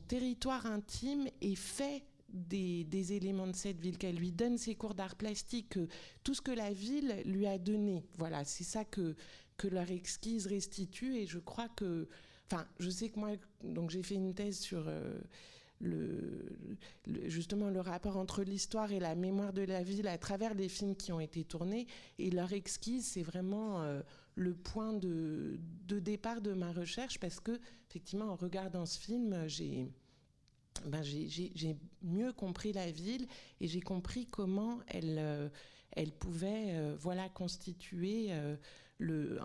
territoire 0.08 0.66
intime 0.66 1.28
est 1.42 1.56
fait 1.56 2.04
des, 2.30 2.84
des, 2.84 3.14
éléments 3.14 3.48
de 3.48 3.56
cette 3.56 3.80
ville, 3.80 3.98
qu'elle 3.98 4.16
lui 4.16 4.32
donne 4.32 4.58
ses 4.58 4.74
cours 4.74 4.96
d'art 4.96 5.16
plastique, 5.16 5.78
tout 6.24 6.34
ce 6.34 6.42
que 6.42 6.52
la 6.52 6.74
ville 6.74 7.22
lui 7.26 7.46
a 7.46 7.60
donné. 7.60 8.04
Voilà, 8.18 8.44
c'est 8.44 8.64
ça 8.64 8.84
que, 8.84 9.16
que 9.58 9.68
leur 9.68 9.90
exquise 9.92 10.48
restitue. 10.48 11.16
Et 11.16 11.26
je 11.26 11.40
crois 11.40 11.70
que 11.70 12.08
Enfin, 12.52 12.66
je 12.80 12.90
sais 12.90 13.10
que 13.10 13.20
moi, 13.20 13.32
donc 13.64 13.90
j'ai 13.90 14.04
fait 14.04 14.16
une 14.16 14.34
thèse 14.34 14.60
sur 14.60 14.86
euh, 14.88 15.18
le, 15.80 16.46
justement 17.26 17.70
le 17.70 17.82
rapport 17.82 18.18
entre 18.18 18.44
l'histoire 18.44 18.92
et 18.92 19.00
la 19.00 19.16
mémoire 19.16 19.54
de 19.54 19.62
la 19.62 19.84
ville 19.84 20.08
à 20.08 20.18
travers 20.18 20.54
les 20.54 20.70
films 20.70 20.96
qui 20.96 21.12
ont 21.12 21.20
été 21.20 21.44
tournés. 21.44 21.88
Et 22.20 22.32
leur 22.32 22.54
exquise, 22.54 23.06
c'est 23.06 23.24
vraiment 23.24 23.82
euh, 23.82 24.02
le 24.36 24.54
point 24.54 24.94
de, 24.94 25.60
de, 25.88 26.00
départ 26.00 26.42
de 26.42 26.54
ma 26.54 26.72
recherche 26.72 27.20
parce 27.20 27.40
que, 27.40 27.60
effectivement, 27.90 28.26
en 28.26 28.36
regardant 28.36 28.86
ce 28.86 29.00
film, 29.00 29.48
j'ai. 29.48 29.88
Ben, 30.88 31.02
j'ai 31.04 31.78
mieux 32.02 32.34
compris 32.34 32.74
la 32.74 32.92
ville 32.92 33.28
et 33.62 33.68
j'ai 33.68 33.82
compris 33.82 34.25
comment 34.25 34.80
elle, 34.88 35.18
euh, 35.18 35.50
elle 35.92 36.12
pouvait 36.12 36.96
voilà, 36.98 37.30
constituer 37.30 38.32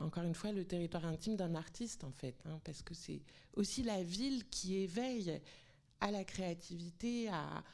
encore 0.00 0.24
une 0.24 0.34
fois, 0.34 0.52
le 0.52 0.64
territoire 0.64 1.06
intime 1.06 1.36
d'un 1.36 1.54
artiste, 1.54 2.04
en 2.04 2.12
fait, 2.12 2.36
hein, 2.46 2.60
parce 2.64 2.82
que 2.82 2.94
c'est 2.94 3.22
aussi 3.54 3.82
la 3.82 4.02
ville 4.02 4.44
qui 4.50 4.76
éveille 4.76 5.40
à 6.00 6.10
la 6.10 6.24
créativité, 6.24 7.28
à, 7.28 7.64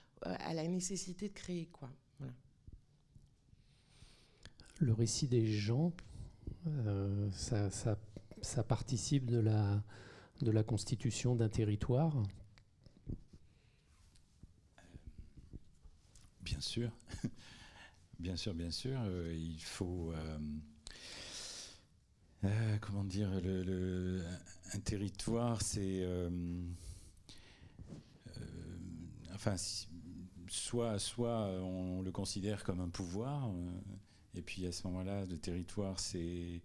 la 0.55 0.67
nécessité 0.67 1.29
de 1.29 1.35
créer, 1.35 1.67
quoi. 1.67 1.91
Le 4.81 4.93
récit 4.93 5.29
des 5.29 5.47
gens, 5.47 5.93
euh, 6.67 7.31
ça, 7.31 8.65
participe 8.65 9.27
de 9.27 9.39
la, 9.39 9.83
de 10.41 10.51
la 10.51 10.63
constitution 10.63 11.37
d'un 11.37 11.49
territoire? 11.49 12.23
Bien 16.45 16.61
sûr, 16.61 16.91
bien 18.19 18.37
sûr, 18.37 18.53
bien 18.55 18.71
sûr. 18.71 18.99
Euh, 19.01 19.35
il 19.35 19.63
faut 19.63 20.13
euh, 20.13 20.39
euh, 22.45 22.79
comment 22.83 23.03
dire, 23.05 23.31
le, 23.41 24.23
un 24.75 24.79
territoire, 24.81 25.63
c'est. 25.63 26.07
Enfin, 29.35 29.57
soit, 30.49 30.99
soit 30.99 31.49
on 31.63 32.03
le 32.03 32.13
considère 32.13 32.63
comme 32.63 32.81
un 32.81 32.89
pouvoir, 32.89 33.51
et 34.35 34.43
puis 34.43 34.67
à 34.67 34.73
ce 34.73 34.87
moment-là, 34.89 35.25
le 35.25 35.39
territoire, 35.39 35.99
c'est. 35.99 36.61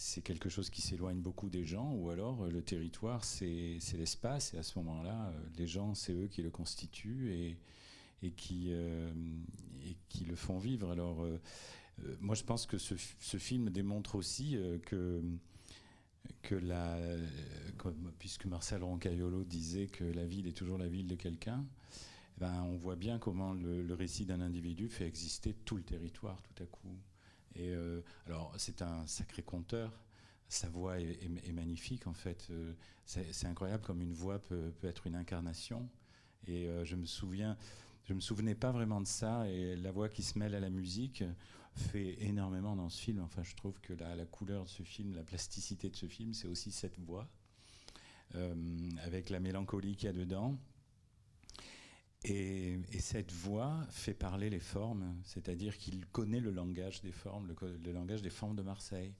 C'est 0.00 0.22
quelque 0.22 0.48
chose 0.48 0.70
qui 0.70 0.80
s'éloigne 0.80 1.18
beaucoup 1.18 1.50
des 1.50 1.64
gens, 1.64 1.92
ou 1.92 2.10
alors 2.10 2.46
le 2.46 2.62
territoire, 2.62 3.24
c'est 3.24 3.80
l'espace, 3.94 4.54
et 4.54 4.58
à 4.58 4.62
ce 4.62 4.78
moment-là, 4.78 5.32
les 5.56 5.66
gens, 5.66 5.96
c'est 5.96 6.12
eux 6.12 6.28
qui 6.28 6.40
le 6.40 6.50
constituent 6.50 7.32
et, 7.32 7.58
et 8.22 8.30
qui, 8.32 8.70
et 8.70 9.96
qui 10.08 10.24
le 10.24 10.34
font 10.34 10.58
vivre. 10.58 10.90
Alors, 10.90 11.24
euh, 12.04 12.16
moi, 12.20 12.34
je 12.34 12.44
pense 12.44 12.66
que 12.66 12.78
ce, 12.78 12.94
film 13.38 13.70
démontre 13.70 14.14
aussi 14.14 14.56
euh, 14.56 14.78
que, 14.78 15.22
que 16.42 16.54
la, 16.54 16.98
puisque 18.18 18.46
Marcel 18.46 18.82
Roncaiolo 18.82 19.44
disait 19.44 19.86
que 19.86 20.04
la 20.04 20.26
ville 20.26 20.46
est 20.46 20.56
toujours 20.56 20.78
la 20.78 20.88
ville 20.88 21.06
de 21.06 21.14
quelqu'un, 21.14 21.64
eh 22.36 22.40
ben, 22.40 22.62
on 22.62 22.76
voit 22.76 22.96
bien 22.96 23.18
comment 23.18 23.52
le, 23.52 23.94
récit 23.94 24.26
d'un 24.26 24.40
individu 24.40 24.88
fait 24.88 25.06
exister 25.06 25.54
tout 25.64 25.76
le 25.76 25.82
territoire 25.82 26.40
tout 26.42 26.62
à 26.62 26.66
coup. 26.66 26.96
Et 27.54 27.70
euh, 27.70 28.02
alors, 28.26 28.54
c'est 28.58 28.82
un 28.82 29.06
sacré 29.06 29.42
conteur. 29.42 30.04
Sa 30.50 30.68
voix 30.68 30.98
est, 30.98 31.52
magnifique 31.52 32.06
en 32.06 32.14
fait. 32.14 32.50
c'est 33.04 33.46
incroyable 33.46 33.84
comme 33.84 34.00
une 34.00 34.14
voix 34.14 34.38
peut, 34.38 34.72
peut 34.80 34.86
être 34.86 35.06
une 35.06 35.14
incarnation. 35.14 35.86
Et 36.46 36.70
je 36.84 36.96
me 36.96 37.04
souviens, 37.04 37.58
je 38.08 38.14
me 38.14 38.20
souvenais 38.20 38.54
pas 38.54 38.72
vraiment 38.72 39.00
de 39.00 39.06
ça. 39.06 39.46
Et 39.48 39.76
la 39.76 39.92
voix 39.92 40.08
qui 40.08 40.22
se 40.22 40.38
mêle 40.38 40.54
à 40.54 40.60
la 40.60 40.70
musique, 40.70 41.22
fait 41.78 42.22
énormément 42.22 42.76
dans 42.76 42.88
ce 42.88 43.00
film. 43.00 43.20
Enfin, 43.20 43.42
je 43.42 43.54
trouve 43.54 43.80
que 43.80 43.92
la, 43.94 44.26
couleur 44.26 44.64
de 44.64 44.68
ce 44.68 44.82
film, 44.82 45.14
la 45.14 45.22
plasticité 45.22 45.88
de 45.88 45.96
ce 45.96 46.06
film, 46.06 46.34
c'est 46.34 46.48
aussi 46.48 46.70
cette 46.70 46.98
voix, 46.98 47.28
euh, 48.34 48.54
avec 49.04 49.30
la 49.30 49.40
mélancolie 49.40 49.96
qu'il 49.96 50.06
y 50.06 50.10
a 50.10 50.12
dedans. 50.12 50.58
Et, 52.24 52.80
cette 52.98 53.32
voix 53.32 53.86
fait 53.90 54.14
parler 54.14 54.50
les 54.50 54.58
formes, 54.58 55.14
c'est-à-dire 55.24 55.78
qu'il 55.78 56.04
connaît 56.06 56.40
le 56.40 56.50
langage 56.50 57.00
des 57.00 57.12
formes, 57.12 57.46
le, 57.46 57.92
langage 57.92 58.22
des 58.22 58.30
formes 58.30 58.56
de 58.56 58.62
Marseille. 58.62 59.14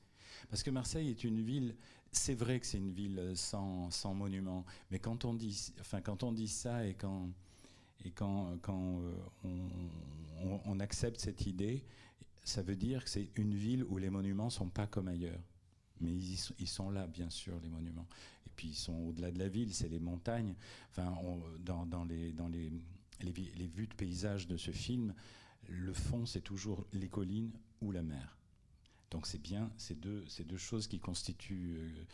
Parce 0.51 0.63
que 0.63 0.71
Marseille 0.71 1.09
est 1.09 1.25
une 1.25 1.41
ville, 1.41 1.77
c'est 2.11 2.35
vrai 2.35 2.59
que 2.59 2.67
c'est 2.67 2.79
une 2.79 2.93
ville 2.93 3.33
sans, 3.35 3.91
sans 3.91 4.15
monument, 4.15 4.65
mais 4.91 4.99
quand 4.99 5.25
on 5.25 5.33
dit, 5.33 5.73
enfin, 5.81 6.01
quand 6.01 6.23
on 6.23 6.33
dit 6.33 6.49
ça 6.49 6.87
et 6.87 6.95
quand, 6.95 7.31
et 8.05 8.11
quand, 8.11 8.59
euh, 8.69 9.13
on, 10.65 10.81
accepte 10.81 11.21
cette 11.21 11.47
idée, 11.47 11.85
ça 12.45 12.63
veut 12.63 12.77
dire 12.77 13.05
que 13.05 13.11
c'est 13.11 13.31
une 13.37 13.55
ville 13.55 13.85
où 13.85 13.99
les 13.99 14.11
monuments 14.11 14.51
sont 14.51 14.69
pas 14.69 14.87
comme 14.87 15.09
ailleurs. 15.09 15.41
Mais 16.01 16.13
ils, 16.13 16.69
sont 16.69 16.91
là, 16.91 17.09
bien 17.09 17.29
sûr, 17.29 17.59
les 17.61 17.69
monuments. 17.69 18.07
Et 18.47 18.51
puis 18.55 18.69
ils 18.69 18.77
sont 18.77 18.95
au-delà 18.95 19.33
de 19.33 19.39
la 19.39 19.49
ville, 19.49 19.75
c'est 19.75 19.89
les 19.89 19.99
montagnes. 19.99 20.55
Enfin, 20.91 21.13
dans, 21.59 22.05
les, 22.05 22.33
vues 23.67 23.89
de 23.89 23.95
paysage 23.95 24.47
de 24.47 24.57
ce 24.57 24.71
film, 24.71 25.13
le 25.69 25.93
fond, 25.93 26.25
c'est 26.25 26.41
toujours 26.41 26.87
les 26.93 27.09
collines 27.09 27.51
ou 27.81 27.91
la 27.91 28.03
mer. 28.03 28.37
Donc 29.11 29.27
c'est 29.27 29.43
bien 29.43 29.73
ces 29.77 29.97
deux, 29.97 30.25
ces 30.29 30.45
deux 30.45 30.57
choses 30.57 30.87
qui 30.87 31.01
constituent 31.01 31.77
euh, 31.79 32.05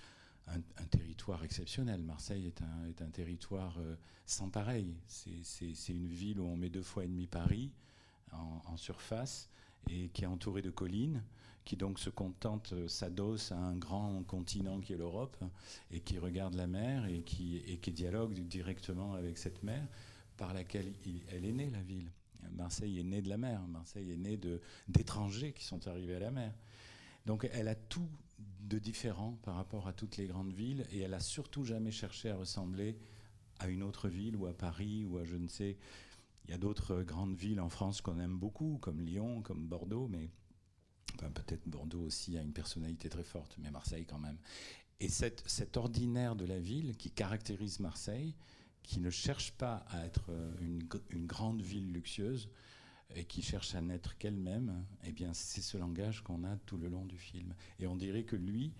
un, 0.48 0.84
territoire 0.90 1.44
exceptionnel. 1.44 2.02
Marseille 2.02 2.46
est 2.46 2.62
un, 2.62 2.86
est 2.86 3.02
un 3.02 3.10
territoire 3.10 3.76
euh, 3.78 3.96
sans 4.26 4.48
pareil. 4.48 4.94
C'est 5.06 5.92
une 5.92 6.06
ville 6.06 6.40
où 6.40 6.46
on 6.46 6.56
met 6.56 6.70
deux 6.70 6.82
fois 6.82 7.04
et 7.04 7.08
demi 7.08 7.26
Paris 7.26 7.72
en, 8.32 8.76
surface 8.76 9.48
et 9.88 10.08
qui 10.08 10.24
est 10.24 10.26
entouré 10.26 10.60
de 10.60 10.70
collines, 10.70 11.22
qui 11.64 11.76
donc 11.76 11.98
se 11.98 12.10
contente, 12.10 12.72
euh, 12.72 12.88
s'adosse 12.88 13.52
à 13.52 13.56
un 13.56 13.76
grand 13.76 14.22
continent 14.24 14.80
qui 14.80 14.92
est 14.92 14.96
l'Europe, 14.96 15.36
et 15.90 16.00
qui 16.00 16.18
regarde 16.18 16.54
la 16.54 16.66
mer 16.66 17.06
et 17.06 17.22
qui, 17.22 17.58
et 17.58 17.78
qui 17.78 17.92
dialogue 17.92 18.32
directement 18.32 19.14
avec 19.14 19.38
cette 19.38 19.62
mer 19.62 19.86
par 20.36 20.52
laquelle 20.52 20.92
elle 21.28 21.44
est 21.44 21.52
née, 21.52 21.70
la 21.70 21.82
ville. 21.82 22.10
Marseille 22.52 22.98
est 22.98 23.04
née 23.04 23.22
de 23.22 23.28
la 23.28 23.38
mer, 23.38 23.60
Marseille 23.68 24.12
est 24.12 24.16
née 24.16 24.38
d'étrangers 24.88 25.52
qui 25.52 25.64
sont 25.64 25.86
arrivés 25.88 26.16
à 26.16 26.20
la 26.20 26.30
mer. 26.30 26.52
Donc 27.24 27.48
elle 27.52 27.68
a 27.68 27.74
tout 27.74 28.08
de 28.60 28.78
différent 28.78 29.38
par 29.42 29.56
rapport 29.56 29.88
à 29.88 29.92
toutes 29.92 30.16
les 30.16 30.26
grandes 30.26 30.52
villes, 30.52 30.86
et 30.90 31.00
elle 31.00 31.14
a 31.14 31.20
surtout 31.20 31.64
jamais 31.64 31.90
cherché 31.90 32.30
à 32.30 32.36
ressembler 32.36 32.98
à 33.58 33.68
une 33.68 33.82
autre 33.82 34.08
ville 34.08 34.36
ou 34.36 34.46
à 34.46 34.54
Paris 34.54 35.04
ou 35.04 35.18
à 35.18 35.24
je 35.24 35.36
ne 35.36 35.48
sais 35.48 35.76
il 36.44 36.50
y 36.50 36.54
a 36.54 36.58
d'autres 36.58 37.02
grandes 37.02 37.34
villes 37.34 37.60
en 37.60 37.70
France 37.70 38.00
qu'on 38.00 38.18
aime 38.18 38.36
beaucoup, 38.38 38.78
comme 38.82 39.00
Lyon, 39.00 39.40
comme 39.40 39.66
Bordeaux, 39.66 40.08
mais 40.08 40.30
peut-être 41.16 41.66
Bordeaux 41.66 42.02
aussi 42.02 42.36
a 42.36 42.42
une 42.42 42.52
personnalité 42.52 43.08
très 43.08 43.24
forte, 43.24 43.56
mais 43.58 43.70
Marseille 43.70 44.04
quand 44.04 44.18
même. 44.18 44.36
Et 45.00 45.08
cette, 45.08 45.42
cet 45.46 45.76
ordinaire 45.76 46.36
de 46.36 46.44
la 46.44 46.58
ville 46.58 46.96
qui 46.96 47.10
caractérise 47.10 47.80
Marseille, 47.80 48.34
qui 48.82 49.00
ne 49.00 49.08
cherche 49.08 49.52
pas 49.52 49.86
à 49.88 50.04
être 50.04 50.30
une, 50.60 50.86
une 51.08 51.26
grande 51.26 51.62
ville 51.62 51.92
luxueuse 51.92 52.50
et 53.14 53.24
qui 53.24 53.42
cherche 53.42 53.74
à 53.74 53.80
n'être 53.80 54.16
qu'elle-même, 54.18 54.84
eh 55.04 55.12
bien 55.12 55.32
c'est 55.34 55.60
ce 55.60 55.76
langage 55.78 56.22
qu'on 56.22 56.44
a 56.44 56.56
tout 56.66 56.76
le 56.76 56.88
long 56.88 57.04
du 57.04 57.18
film. 57.18 57.54
Et 57.78 57.86
on 57.86 57.96
dirait 57.96 58.24
que 58.24 58.36
lui, 58.36 58.72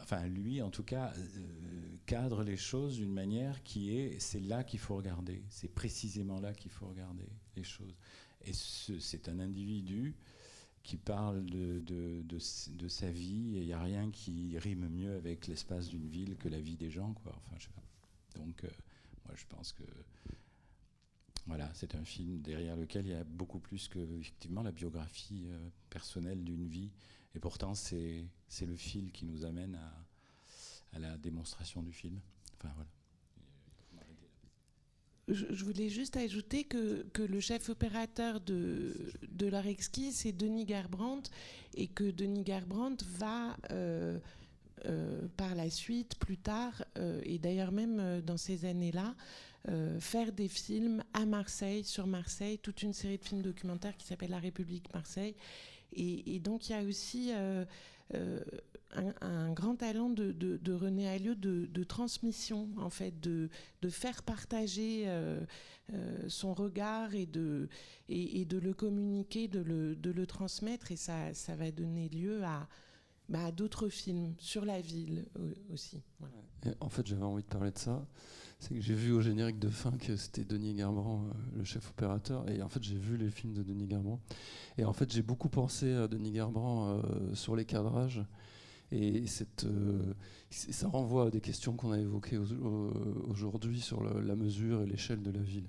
enfin 0.00 0.26
lui 0.26 0.62
en 0.62 0.70
tout 0.70 0.82
cas, 0.82 1.12
euh, 1.16 1.96
cadre 2.06 2.42
les 2.42 2.56
choses 2.56 2.96
d'une 2.96 3.12
manière 3.12 3.62
qui 3.62 3.96
est, 3.96 4.18
c'est 4.18 4.40
là 4.40 4.64
qu'il 4.64 4.80
faut 4.80 4.96
regarder, 4.96 5.42
c'est 5.48 5.72
précisément 5.72 6.40
là 6.40 6.52
qu'il 6.52 6.70
faut 6.70 6.88
regarder 6.88 7.28
les 7.56 7.64
choses. 7.64 7.96
Et 8.44 8.52
c'est 8.52 9.28
un 9.28 9.38
individu 9.38 10.14
qui 10.82 10.96
parle 10.96 11.44
de, 11.46 12.38
sa 12.88 13.10
vie, 13.10 13.56
et 13.56 13.60
il 13.60 13.66
n'y 13.66 13.72
a 13.72 13.82
rien 13.82 14.10
qui 14.10 14.58
rime 14.58 14.88
mieux 14.88 15.14
avec 15.14 15.46
l'espace 15.46 15.88
d'une 15.88 16.08
ville 16.08 16.36
que 16.36 16.48
la 16.48 16.60
vie 16.60 16.76
des 16.76 16.90
gens. 16.90 17.14
Quoi. 17.14 17.40
Enfin. 17.52 17.56
Donc, 18.34 18.64
euh, 18.64 18.68
moi, 19.26 19.34
je 19.36 19.44
pense 19.48 19.72
que 19.72 19.84
voilà, 21.46 21.68
c'est 21.74 21.94
un 21.94 22.04
film 22.04 22.40
derrière 22.40 22.76
lequel 22.76 23.06
il 23.06 23.12
y 23.12 23.14
a 23.14 23.24
beaucoup 23.24 23.58
plus 23.58 23.88
que 23.88 23.98
effectivement 24.20 24.62
la 24.62 24.70
biographie 24.70 25.44
euh, 25.48 25.68
personnelle 25.90 26.44
d'une 26.44 26.66
vie. 26.66 26.90
Et 27.34 27.40
pourtant, 27.40 27.74
c'est 27.74 28.26
le 28.60 28.76
fil 28.76 29.10
qui 29.10 29.24
nous 29.24 29.44
amène 29.44 29.74
à, 30.92 30.98
la 30.98 31.16
démonstration 31.16 31.82
du 31.82 31.92
film. 31.92 32.20
Enfin, 32.58 32.70
voilà. 32.74 32.90
Je, 35.28 35.64
voulais 35.64 35.88
juste 35.88 36.18
ajouter 36.18 36.64
que, 36.64 37.04
que 37.14 37.22
le 37.22 37.40
chef 37.40 37.70
opérateur 37.70 38.40
de, 38.40 38.94
de 39.26 39.66
exquise, 39.66 40.16
c'est 40.16 40.32
Denis 40.32 40.68
Gerbrandt, 40.68 41.30
et 41.74 41.86
que 41.86 42.10
Denis 42.10 42.44
Gerbrandt 42.44 43.02
va 43.06 43.56
euh, 43.70 44.18
euh, 44.84 45.26
par 45.38 45.54
la 45.54 45.70
suite, 45.70 46.16
plus 46.16 46.36
tard, 46.36 46.84
et 47.22 47.38
d'ailleurs 47.38 47.72
même 47.72 48.20
dans 48.20 48.36
ces 48.36 48.66
années-là, 48.66 49.14
faire 50.00 50.32
des 50.32 50.48
films 50.48 51.04
à 51.14 51.24
Marseille, 51.24 51.84
sur 51.84 52.06
Marseille, 52.06 52.58
toute 52.58 52.82
une 52.82 52.92
série 52.92 53.18
de 53.18 53.24
films 53.24 53.42
documentaires 53.42 53.96
qui 53.96 54.06
s'appelle 54.06 54.30
La 54.30 54.38
République 54.38 54.92
Marseille. 54.92 55.36
Et, 55.94 56.40
donc 56.40 56.68
il 56.68 56.72
y 56.72 56.74
a 56.74 56.82
aussi 56.82 57.32
un, 59.20 59.52
grand 59.52 59.76
talent 59.76 60.10
de, 60.10 60.72
René 60.72 61.08
Alliot 61.08 61.34
de, 61.34 61.84
transmission, 61.84 62.68
en 62.76 62.90
fait, 62.90 63.18
de, 63.20 63.48
faire 63.88 64.22
partager 64.22 65.04
euh, 65.06 65.40
euh, 65.92 66.28
son 66.28 66.54
regard 66.54 67.14
et 67.14 67.26
de, 67.26 67.68
le 68.08 68.72
communiquer, 68.72 69.48
de 69.48 69.60
le, 69.60 70.26
transmettre. 70.26 70.92
Et 70.92 70.96
ça 70.96 71.32
va 71.56 71.70
donner 71.70 72.08
lieu 72.08 72.42
à, 72.44 72.68
bah, 73.32 73.50
d'autres 73.50 73.88
films 73.88 74.34
sur 74.38 74.64
la 74.64 74.80
ville 74.80 75.26
aussi. 75.72 76.00
en 76.80 76.88
fait, 76.88 77.06
j'avais 77.06 77.24
envie 77.24 77.42
de 77.42 77.48
parler 77.48 77.70
de 77.70 77.78
ça. 77.78 78.06
C'est 78.60 78.74
que 78.76 78.80
j'ai 78.80 78.94
vu 78.94 79.10
au 79.10 79.20
générique 79.20 79.58
de 79.58 79.68
fin 79.68 79.90
que 79.90 80.14
c'était 80.14 80.44
Denis 80.44 80.74
Garbrand, 80.74 81.24
euh, 81.24 81.58
le 81.58 81.64
chef 81.64 81.90
opérateur. 81.90 82.48
Et 82.48 82.62
en 82.62 82.68
fait, 82.68 82.80
j'ai 82.80 82.96
vu 82.96 83.16
les 83.16 83.30
films 83.30 83.54
de 83.54 83.64
Denis 83.64 83.88
Garbrand. 83.88 84.20
Et 84.78 84.84
en 84.84 84.92
fait, 84.92 85.10
j'ai 85.10 85.22
beaucoup 85.22 85.48
pensé 85.48 85.92
à 85.92 86.06
Denis 86.06 86.30
Garbrand 86.30 87.02
sur 87.34 87.56
les 87.56 87.64
cadrages. 87.64 88.22
Et 88.92 89.24
euh, 89.64 90.14
ça 90.50 90.86
renvoie 90.88 91.28
à 91.28 91.30
des 91.30 91.40
questions 91.40 91.72
qu'on 91.72 91.92
a 91.92 91.98
évoquées 91.98 92.38
aujourd'hui 93.26 93.80
sur 93.80 94.04
la 94.04 94.36
mesure 94.36 94.82
et 94.82 94.86
l'échelle 94.86 95.22
de 95.22 95.30
la 95.30 95.40
ville. 95.40 95.66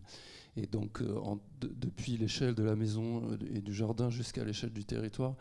Et 0.55 0.67
donc, 0.67 1.01
euh, 1.01 1.19
depuis 1.61 2.17
l'échelle 2.17 2.53
de 2.53 2.63
la 2.63 2.75
maison 2.75 3.23
euh, 3.31 3.37
et 3.53 3.61
du 3.61 3.73
jardin 3.73 4.09
jusqu'à 4.09 4.43
l'échelle 4.43 4.71
du 4.71 4.85
territoire. 4.85 5.35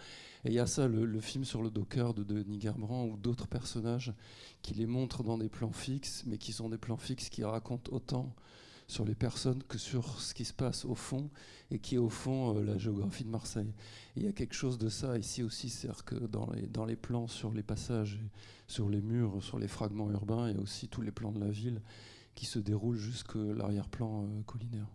Et 0.44 0.48
il 0.48 0.54
y 0.54 0.58
a 0.58 0.66
ça, 0.66 0.88
le, 0.88 1.20
film 1.20 1.44
sur 1.44 1.62
le 1.62 1.70
Docker 1.70 2.14
de 2.14 2.22
Denis 2.22 2.60
Gerbrand 2.60 3.04
ou 3.04 3.16
d'autres 3.16 3.46
personnages 3.46 4.12
qui 4.62 4.74
les 4.74 4.86
montrent 4.86 5.22
dans 5.22 5.38
des 5.38 5.48
plans 5.48 5.72
fixes, 5.72 6.24
mais 6.26 6.38
qui 6.38 6.52
sont 6.52 6.70
des 6.70 6.78
plans 6.78 6.96
fixes 6.96 7.28
qui 7.28 7.44
racontent 7.44 7.92
autant 7.94 8.34
sur 8.88 9.04
les 9.04 9.14
personnes 9.14 9.62
que 9.64 9.78
sur 9.78 10.20
ce 10.20 10.34
qui 10.34 10.44
se 10.44 10.52
passe 10.52 10.84
au 10.84 10.94
fond 10.94 11.30
et 11.70 11.78
qui 11.78 11.94
est 11.94 11.98
au 11.98 12.08
fond 12.08 12.56
euh, 12.56 12.62
la 12.62 12.78
géographie 12.78 13.24
de 13.24 13.30
Marseille. 13.30 13.72
il 14.16 14.24
y 14.24 14.28
a 14.28 14.32
quelque 14.32 14.54
chose 14.54 14.76
de 14.78 14.88
ça 14.88 15.16
ici 15.18 15.42
aussi, 15.42 15.70
c'est-à-dire 15.70 16.04
que 16.04 16.14
dans 16.14 16.84
les, 16.84 16.96
plans 16.96 17.26
sur 17.26 17.52
les 17.52 17.62
passages, 17.62 18.20
sur 18.66 18.88
les 18.88 19.00
murs, 19.00 19.42
sur 19.42 19.58
les 19.58 19.68
fragments 19.68 20.10
urbains, 20.10 20.50
il 20.50 20.56
y 20.56 20.58
a 20.58 20.62
aussi 20.62 20.88
tous 20.88 21.00
les 21.00 21.10
plans 21.10 21.32
de 21.32 21.40
la 21.40 21.50
ville 21.50 21.80
qui 22.34 22.46
se 22.46 22.58
déroulent 22.58 22.98
jusqu'à 22.98 23.38
l'arrière-plan 23.38 24.24
euh, 24.24 24.42
collinaire. 24.42 24.88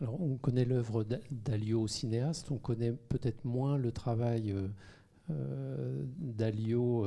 On 0.00 0.36
connaît 0.36 0.64
l'œuvre 0.64 1.04
d'Alio 1.30 1.86
cinéaste, 1.88 2.50
on 2.50 2.58
connaît 2.58 2.92
peut-être 2.92 3.44
moins 3.44 3.78
le 3.78 3.92
travail 3.92 4.54
euh, 5.30 6.04
d'Alio 6.18 7.06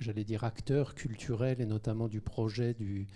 j'allais 0.00 0.24
dire, 0.24 0.44
acteur 0.44 0.94
culturel 0.94 1.60
et 1.60 1.66
notamment 1.66 2.08
du 2.08 2.20
projet 2.20 2.74
du, 2.74 3.06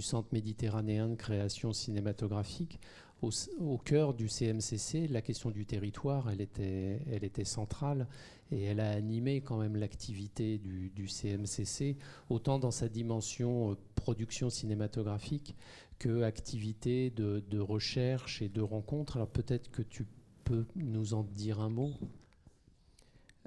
Centre 0.00 0.28
méditerranéen 0.32 1.08
de 1.08 1.14
création 1.14 1.72
cinématographique. 1.72 2.78
Au, 3.22 3.78
cœur 3.78 4.12
du 4.12 4.28
CMCC, 4.28 5.08
la 5.08 5.22
question 5.22 5.50
du 5.50 5.64
territoire, 5.64 6.28
elle 6.30 6.42
était 6.42 7.44
centrale 7.44 8.06
et 8.52 8.62
elle 8.62 8.80
a 8.80 8.90
animé 8.90 9.40
quand 9.40 9.58
même 9.58 9.76
l'activité 9.76 10.58
du, 10.58 11.08
CMCC, 11.08 11.96
autant 12.30 12.58
dans 12.58 12.70
sa 12.70 12.88
dimension 12.88 13.72
euh, 13.72 13.74
production 13.94 14.50
cinématographique 14.50 15.56
que 15.98 16.22
activité 16.22 17.10
de, 17.10 17.58
recherche 17.58 18.42
et 18.42 18.48
de 18.48 18.60
rencontre. 18.60 19.16
Alors 19.16 19.28
peut-être 19.28 19.70
que 19.70 19.82
tu 19.82 20.06
peux 20.44 20.66
nous 20.76 21.14
en 21.14 21.22
dire 21.22 21.60
un 21.60 21.70
mot? 21.70 21.92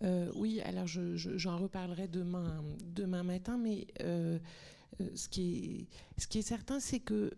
Euh, 0.04 0.32
oui, 0.36 0.62
alors 0.62 0.88
j'en 0.88 1.58
reparlerai 1.58 2.08
demain, 2.08 2.64
demain 2.96 3.24
matin, 3.24 3.58
mais 3.58 3.88
euh, 4.02 4.40
ce, 5.16 5.30
qui 5.30 5.88
est, 6.18 6.22
ce 6.22 6.28
qui 6.28 6.40
est 6.40 6.44
certain, 6.44 6.80
c'est 6.80 7.00
qu'il 7.00 7.32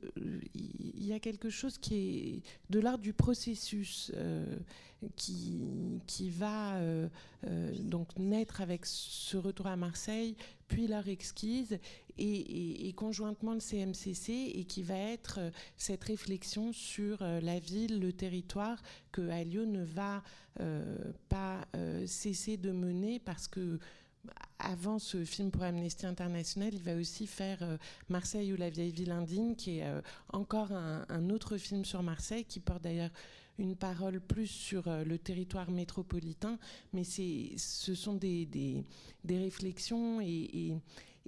il 0.54 1.06
y 1.06 1.14
a 1.14 1.20
quelque 1.20 1.50
chose 1.50 1.78
qui 1.78 1.96
est 1.96 2.44
de 2.70 2.80
l'ordre 2.80 3.04
du 3.04 3.14
processus 3.14 4.12
qui, 5.16 5.62
qui 6.08 6.30
va 6.30 6.80
donc 7.80 8.18
naître 8.18 8.62
avec 8.62 8.86
ce 8.86 9.38
retour 9.38 9.68
à 9.68 9.76
Marseille, 9.76 10.36
puis 10.68 10.88
l'art 10.88 11.08
exquise, 11.08 11.80
et, 12.18 12.94
conjointement 12.96 13.54
le 13.54 13.60
CMCC, 13.60 14.52
et 14.56 14.64
qui 14.66 14.84
va 14.84 14.98
être 14.98 15.40
euh, 15.40 15.50
cette 15.78 16.04
réflexion 16.04 16.72
sur 16.72 17.22
euh, 17.22 17.42
la 17.42 17.60
ville, 17.60 18.00
le 18.00 18.14
territoire, 18.14 18.82
que 19.12 19.30
Alio 19.30 19.66
ne 19.66 19.84
va 19.84 20.24
euh, 20.60 20.96
pas 21.30 21.66
cesser 22.06 22.58
de 22.58 22.72
mener 22.72 23.20
parce 23.20 23.48
que 23.48 23.80
avant 24.60 25.00
ce 25.00 25.24
film 25.26 25.52
pour 25.52 25.64
Amnesty 25.64 26.06
International, 26.06 26.74
il 26.74 26.84
va 26.84 26.96
aussi 26.96 27.26
faire 27.28 27.60
Marseille 28.10 28.54
ou 28.54 28.58
la 28.58 28.70
vieille 28.70 28.92
ville 28.92 29.12
indigne, 29.12 29.56
qui 29.56 29.80
est 29.80 29.86
encore 30.32 30.72
un, 30.72 31.30
autre 31.30 31.58
film 31.58 31.84
sur 31.84 32.04
Marseille, 32.04 32.46
qui 32.46 32.60
porte 32.60 32.84
d'ailleurs 32.84 33.10
une 33.58 33.76
parole 33.76 34.20
plus 34.20 34.48
sur 34.48 34.84
le 34.88 35.18
territoire 35.18 35.72
métropolitain, 35.72 36.60
mais 36.94 37.04
ce 37.04 37.96
sont 37.96 38.14
des, 38.14 38.46
des, 38.46 39.38
réflexions 39.38 40.22
et, 40.22 40.78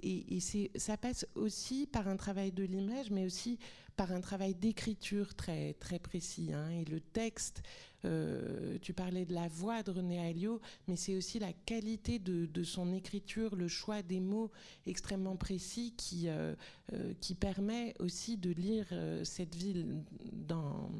et, 0.02 0.40
ça 0.76 0.96
passe 0.96 1.26
aussi 1.34 1.86
par 1.86 2.06
un 2.06 2.16
travail 2.16 2.52
de 2.52 2.62
l'image, 2.62 3.10
mais 3.10 3.26
aussi 3.26 3.58
par 3.96 4.12
un 4.12 4.20
travail 4.20 4.54
d'écriture 4.54 5.34
très, 5.34 5.74
très 5.74 5.98
précis. 5.98 6.52
Hein. 6.52 6.68
Et 6.70 6.84
le 6.84 7.00
texte, 7.00 7.62
euh, 8.04 8.76
tu 8.82 8.92
parlais 8.92 9.24
de 9.24 9.34
la 9.34 9.48
voix 9.48 9.82
de 9.82 9.90
René 9.90 10.18
Alliot, 10.26 10.60
mais 10.88 10.96
c'est 10.96 11.16
aussi 11.16 11.38
la 11.38 11.52
qualité 11.52 12.18
de, 12.18 12.64
son 12.64 12.92
écriture, 12.92 13.56
le 13.56 13.68
choix 13.68 14.02
des 14.02 14.20
mots 14.20 14.50
extrêmement 14.86 15.36
précis 15.36 15.94
qui, 15.96 16.28
euh, 16.28 16.54
euh, 16.92 17.14
qui 17.20 17.34
permet 17.34 17.94
aussi 18.00 18.36
de 18.36 18.50
lire 18.50 18.86
cette 19.24 19.54
ville 19.54 20.02
dans 20.32 20.90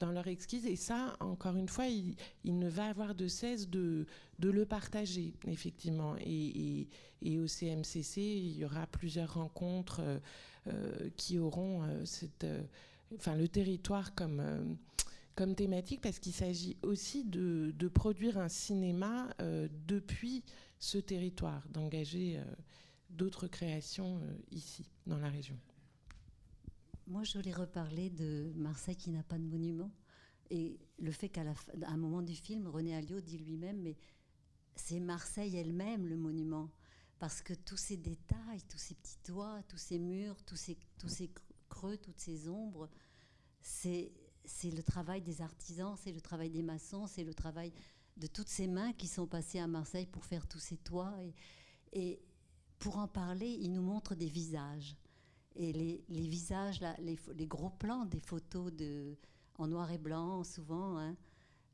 dans 0.00 0.10
leur 0.10 0.26
exquise. 0.26 0.66
Et 0.66 0.74
ça, 0.74 1.16
encore 1.20 1.56
une 1.56 1.68
fois, 1.68 1.86
il, 1.86 2.16
ne 2.44 2.68
va 2.68 2.86
avoir 2.86 3.14
de 3.14 3.28
cesse 3.28 3.68
de, 3.68 4.06
de 4.40 4.50
le 4.50 4.66
partager, 4.66 5.34
effectivement. 5.46 6.16
Et, 6.20 6.88
au 7.38 7.46
CMCC, 7.46 8.20
il 8.20 8.58
y 8.58 8.64
aura 8.64 8.86
plusieurs 8.88 9.34
rencontres 9.34 10.02
qui 11.16 11.38
auront 11.38 11.82
euh, 11.82 12.04
cette, 12.04 12.46
enfin, 13.14 13.36
le 13.36 13.48
territoire 13.48 14.14
comme, 14.14 14.76
comme 15.34 15.54
thématique, 15.54 16.00
parce 16.00 16.18
qu'il 16.18 16.32
s'agit 16.32 16.76
aussi 16.82 17.24
de, 17.24 17.72
de, 17.76 17.88
produire 17.88 18.38
un 18.38 18.48
cinéma 18.48 19.28
depuis 19.86 20.44
ce 20.78 20.98
territoire, 20.98 21.66
d'engager 21.68 22.40
d'autres 23.10 23.46
créations 23.46 24.20
ici, 24.50 24.84
dans 25.06 25.18
la 25.18 25.28
région. 25.28 25.58
Moi, 27.06 27.22
je 27.22 27.36
voulais 27.36 27.52
reparler 27.52 28.08
de 28.08 28.50
Marseille 28.56 28.96
qui 28.96 29.10
n'a 29.10 29.22
pas 29.22 29.38
de 29.38 29.44
monument. 29.44 29.90
Et 30.50 30.78
le 30.98 31.10
fait 31.10 31.28
qu'à 31.28 31.42
un 31.86 31.96
moment 31.96 32.22
du 32.22 32.34
film, 32.34 32.66
René 32.66 32.94
Alliot 32.94 33.20
dit 33.20 33.38
lui-même, 33.38 33.80
mais 33.82 33.96
c'est 34.74 35.00
Marseille 35.00 35.56
elle-même 35.56 36.06
le 36.06 36.16
monument. 36.16 36.70
Parce 37.24 37.40
que 37.40 37.54
tous 37.54 37.78
ces 37.78 37.96
détails, 37.96 38.60
tous 38.68 38.76
ces 38.76 38.94
petits 38.94 39.16
toits, 39.24 39.62
tous 39.66 39.78
ces 39.78 39.98
murs, 39.98 40.36
tous 40.44 40.56
ces, 40.56 40.76
tous 40.98 41.08
ces 41.08 41.30
creux, 41.70 41.96
toutes 41.96 42.20
ces 42.20 42.50
ombres, 42.50 42.90
c'est 43.62 44.12
le 44.62 44.82
travail 44.82 45.22
des 45.22 45.40
artisans, 45.40 45.96
c'est 45.96 46.12
le 46.12 46.20
travail 46.20 46.50
des 46.50 46.60
maçons, 46.60 47.06
c'est 47.06 47.24
le 47.24 47.32
travail 47.32 47.72
de 48.18 48.26
toutes 48.26 48.50
ces 48.50 48.66
mains 48.66 48.92
qui 48.92 49.06
sont 49.06 49.26
passées 49.26 49.58
à 49.58 49.66
Marseille 49.66 50.04
pour 50.04 50.26
faire 50.26 50.46
tous 50.46 50.58
ces 50.58 50.76
toits. 50.76 51.14
Et, 51.94 52.20
pour 52.78 52.98
en 52.98 53.08
parler, 53.08 53.56
il 53.58 53.72
nous 53.72 53.80
montre 53.80 54.14
des 54.14 54.28
visages. 54.28 54.94
Et 55.56 55.72
les, 55.72 56.28
visages, 56.28 56.82
là, 56.82 56.94
les, 56.98 57.46
gros 57.46 57.70
plans 57.70 58.04
des 58.04 58.20
photos 58.20 58.70
de, 58.70 59.16
en 59.56 59.66
noir 59.66 59.90
et 59.90 59.96
blanc 59.96 60.44
souvent, 60.44 60.98
hein, 60.98 61.16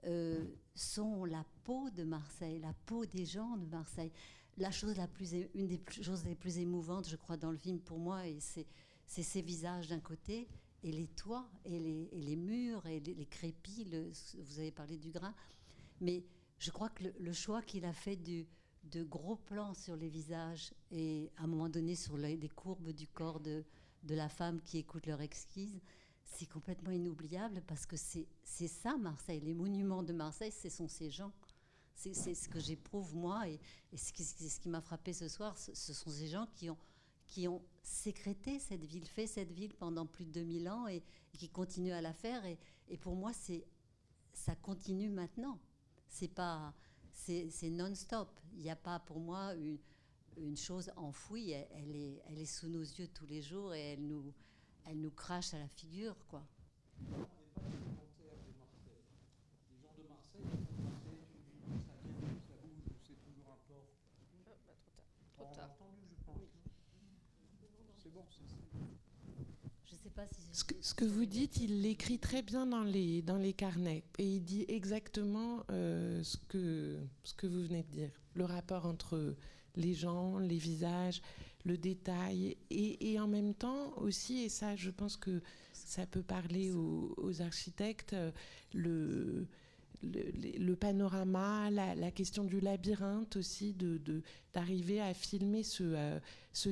euh, 0.05 0.47
sont 0.77 1.25
la 1.25 1.45
peau 1.65 1.91
de 1.91 2.05
Marseille, 2.05 2.61
la 2.61 2.73
peau 2.87 3.05
des 3.05 3.27
gens 3.27 3.57
de 3.57 3.67
Marseille. 3.67 4.13
La 4.59 4.71
chose 4.71 4.97
la 4.97 5.09
plus, 5.09 5.33
une 5.55 5.67
des 5.67 5.81
choses 6.03 6.25
les 6.25 6.35
plus 6.35 6.59
émouvantes, 6.59 7.09
je 7.09 7.17
crois, 7.17 7.37
dans 7.37 7.51
le 7.51 7.57
film 7.57 7.79
pour 7.79 7.99
moi, 7.99 8.23
c'est, 8.41 8.67
ces 9.07 9.43
visages 9.43 9.89
d'un 9.89 10.01
côté 10.01 10.49
et 10.83 10.93
les 10.93 11.07
toits 11.09 11.49
et 11.65 11.79
les, 12.13 12.37
murs 12.37 12.87
et 12.87 13.01
les, 13.01 13.27
crépis. 13.27 13.87
vous 14.39 14.59
avez 14.59 14.71
parlé 14.71 14.97
du 14.99 15.11
grain, 15.11 15.35
mais 16.01 16.25
je 16.59 16.71
crois 16.71 16.91
que 16.91 17.05
le, 17.19 17.33
choix 17.33 17.63
qu'il 17.63 17.85
a 17.85 17.93
fait 17.93 18.17
de 18.17 19.05
gros 19.05 19.37
plans 19.37 19.75
sur 19.75 19.97
les 19.97 20.09
visages 20.09 20.73
et 20.91 21.31
à 21.37 21.45
un 21.45 21.47
moment 21.47 21.69
donné 21.69 21.95
sur 21.95 22.17
les, 22.17 22.49
courbes 22.49 22.93
du 22.93 23.07
corps 23.09 23.41
de 23.41 23.65
la 24.09 24.29
femme 24.29 24.61
qui 24.63 24.79
écoute 24.79 25.07
leur 25.07 25.21
exquise, 25.21 25.81
c'est 26.31 26.47
complètement 26.47 26.91
inoubliable 26.91 27.63
parce 27.67 27.87
que 27.87 27.97
c'est 27.97 28.69
ça 28.69 28.97
Marseille. 28.97 29.41
Les 29.41 29.55
monuments 29.55 30.03
de 30.03 30.13
Marseille, 30.13 30.53
ce 30.53 30.69
sont 30.69 30.89
ces 30.89 31.11
gens. 31.11 31.33
C'est 32.01 32.35
ce 32.35 32.49
que 32.49 32.59
j'éprouve 32.59 33.15
moi 33.15 33.47
et, 33.47 33.61
ce 33.95 34.11
qui, 34.11 34.25
ce 34.25 34.59
qui 34.59 34.71
m'a 34.71 34.81
frappé 34.81 35.13
ce 35.13 35.29
soir, 35.29 35.59
ce, 35.59 35.75
sont 35.75 36.09
ces 36.09 36.29
gens 36.29 36.47
qui 36.55 36.71
ont, 37.47 37.63
sécrété 37.83 38.59
cette 38.59 38.85
ville, 38.85 39.07
fait 39.07 39.27
cette 39.27 39.53
ville 39.53 39.75
pendant 39.75 40.07
plus 40.07 40.25
de 40.25 40.31
2000 40.31 40.69
ans 40.71 40.87
et, 40.87 41.03
qui 41.35 41.51
continuent 41.51 41.93
à 41.93 42.01
la 42.01 42.15
faire. 42.15 42.45
Et, 42.47 42.59
et 42.89 42.97
pour 42.97 43.17
moi, 43.17 43.33
ça 44.33 44.57
continue 44.57 45.11
maintenant. 45.11 45.59
C'est 46.09 47.71
non-stop. 47.71 48.41
Il 48.55 48.63
n'y 48.63 48.71
a 48.71 48.77
pas 48.77 48.99
pour 49.01 49.21
moi 49.21 49.55
une, 49.55 50.57
chose 50.57 50.91
enfouie. 50.97 51.51
Elle, 51.51 51.95
est, 51.95 52.23
elle 52.27 52.39
est 52.39 52.47
sous 52.47 52.69
nos 52.69 52.81
yeux 52.81 53.09
tous 53.09 53.27
les 53.27 53.43
jours 53.43 53.75
et 53.75 53.93
elle 53.93 54.07
nous, 54.07 54.33
elle 54.87 55.01
nous 55.01 55.11
crache 55.11 55.53
à 55.53 55.59
la 55.59 55.69
figure, 55.69 56.17
quoi. 56.29 56.47
Ce, 70.53 70.65
que, 70.65 70.75
ce 70.81 70.95
que, 70.95 71.05
vous 71.05 71.27
dites, 71.27 71.59
il 71.61 71.83
l'écrit 71.83 72.19
très 72.19 72.43
bien 72.43 72.67
dans 72.67 72.83
les, 72.83 73.23
dans 73.23 73.37
les 73.37 73.53
carnets 73.53 74.05
et 74.19 74.25
il 74.25 74.41
dit 74.43 74.65
exactement 74.69 75.65
euh, 75.71 76.23
ce, 76.23 76.37
que, 76.49 76.99
ce 77.25 77.35
que 77.35 77.47
vous 77.47 77.63
venez 77.63 77.83
de 77.83 77.91
dire. 77.91 78.11
Le 78.35 78.45
rapport 78.45 78.87
entre 78.87 79.37
les 79.77 79.95
gens, 79.95 80.39
les 80.39 80.59
visages, 80.59 81.23
le 81.65 81.77
détail 81.77 82.57
et, 82.71 83.13
et, 83.13 83.21
en 83.21 83.29
même 83.29 83.55
temps 83.55 83.93
aussi, 83.97 84.43
et 84.43 84.49
ça 84.49 84.77
je 84.77 84.91
pense 84.91 85.17
que 85.17 85.43
ça 85.73 86.07
peut 86.07 86.23
parler 86.23 86.73
aux, 86.73 87.43
architectes, 87.43 88.17
le, 88.73 89.47
le, 90.03 90.75
panorama, 90.75 91.71
la, 91.71 92.11
question 92.11 92.45
du 92.45 92.61
labyrinthe 92.61 93.37
aussi, 93.37 93.77
d'arriver 94.53 95.01
à 95.01 95.15
filmer 95.15 95.63
ce, 95.63 95.83
euh, 95.85 96.19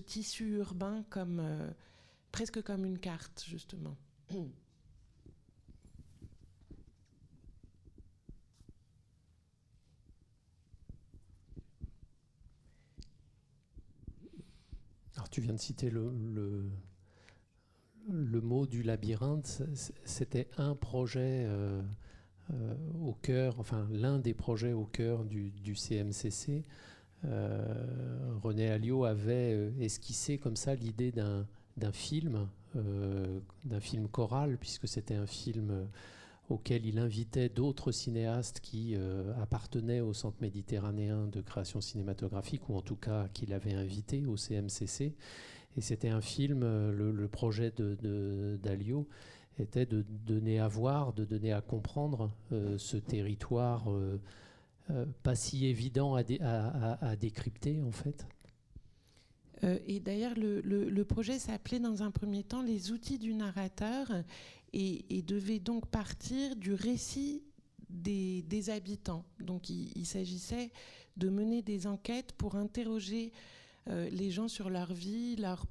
tissu 0.01 0.57
urbain 0.57 1.05
comme, 1.11 1.41
euh, 1.41 1.71
presque 2.33 2.63
comme 2.63 2.85
une 2.85 2.99
carte, 2.99 3.45
justement. 3.47 3.97
Alors 15.17 15.29
tu 15.31 15.41
viens 15.41 15.55
de 15.55 15.59
citer 15.59 15.91
le, 15.91 16.13
le, 18.09 18.41
mot 18.41 18.69
du 18.69 18.85
labyrinthe, 18.85 19.63
c'était 20.05 20.49
un 20.59 20.77
projet 20.77 21.45
euh, 21.49 21.83
euh, 22.53 22.75
au 23.05 23.15
cœur, 23.15 23.61
enfin 23.61 23.87
l'un 23.91 24.19
des 24.19 24.35
projets 24.35 24.73
au 24.73 24.85
cœur 24.85 25.25
du, 25.25 25.53
CMCC. 25.75 26.65
Euh, 27.25 27.65
René 28.43 28.71
Alliot 28.71 29.05
avait 29.05 29.73
esquissé 29.81 30.39
comme 30.39 30.57
ça 30.57 30.75
l'idée 30.75 31.13
d'un 31.13 31.93
film, 31.93 32.49
euh, 32.77 33.41
d'un 33.65 33.81
film 33.81 34.09
choral, 34.09 34.57
puisque 34.59 34.87
c'était 34.87 35.17
un 35.17 35.27
film 35.27 35.89
auquel 36.49 36.87
il 36.87 36.99
invitait 36.99 37.49
d'autres 37.49 37.93
cinéastes 37.93 38.61
qui 38.61 38.95
euh, 38.97 39.33
appartenaient 39.41 40.01
au 40.01 40.13
Centre 40.13 40.39
méditerranéen 40.41 41.27
de 41.27 41.41
création 41.41 41.81
cinématographique, 41.81 42.69
ou 42.69 42.77
en 42.77 42.83
tout 42.83 42.97
cas 42.97 43.29
qu'il 43.35 43.53
avait 43.53 43.75
invité 43.75 44.27
au 44.27 44.37
CMCC. 44.37 45.15
Et 45.77 45.81
c'était 45.81 46.09
un 46.09 46.21
film, 46.21 46.63
euh, 46.63 46.93
le, 46.93 47.29
projet 47.29 47.73
de, 47.77 48.59
était 49.61 49.87
de 49.87 50.03
donner 50.03 50.59
à 50.61 50.69
voir, 50.69 51.13
de 51.13 51.25
donner 51.25 51.53
à 51.53 51.61
comprendre 51.61 52.31
ce 52.51 52.97
territoire 52.97 53.89
pas 55.23 55.35
si 55.35 55.67
évident 55.67 56.17
à, 56.17 57.17
décrypter 57.17 57.83
en 57.83 57.93
fait. 57.93 58.27
Euh, 59.65 59.79
et 59.87 60.01
d'ailleurs, 60.01 60.35
le, 60.37 61.03
projet 61.05 61.39
s'appelait 61.39 61.81
dans 61.81 62.03
un 62.03 62.11
premier 62.11 62.45
temps 62.45 62.63
les 62.63 62.93
outils 62.93 63.19
du 63.19 63.35
narrateur 63.35 64.13
et, 64.73 65.23
devait 65.23 65.59
donc 65.59 65.87
partir 65.87 66.57
du 66.57 66.73
récit 66.75 67.43
des, 67.91 68.71
habitants. 68.71 69.25
Donc 69.41 69.71
il, 69.71 70.07
s'agissait 70.07 70.71
de 71.17 71.29
mener 71.29 71.63
des 71.63 71.87
enquêtes 71.87 72.33
pour 72.33 72.57
interroger 72.57 73.33
euh, 73.89 74.09
les 74.11 74.31
gens 74.31 74.49
sur 74.49 74.71
leur 74.71 74.93
vie, 74.93 75.37
leur 75.37 75.67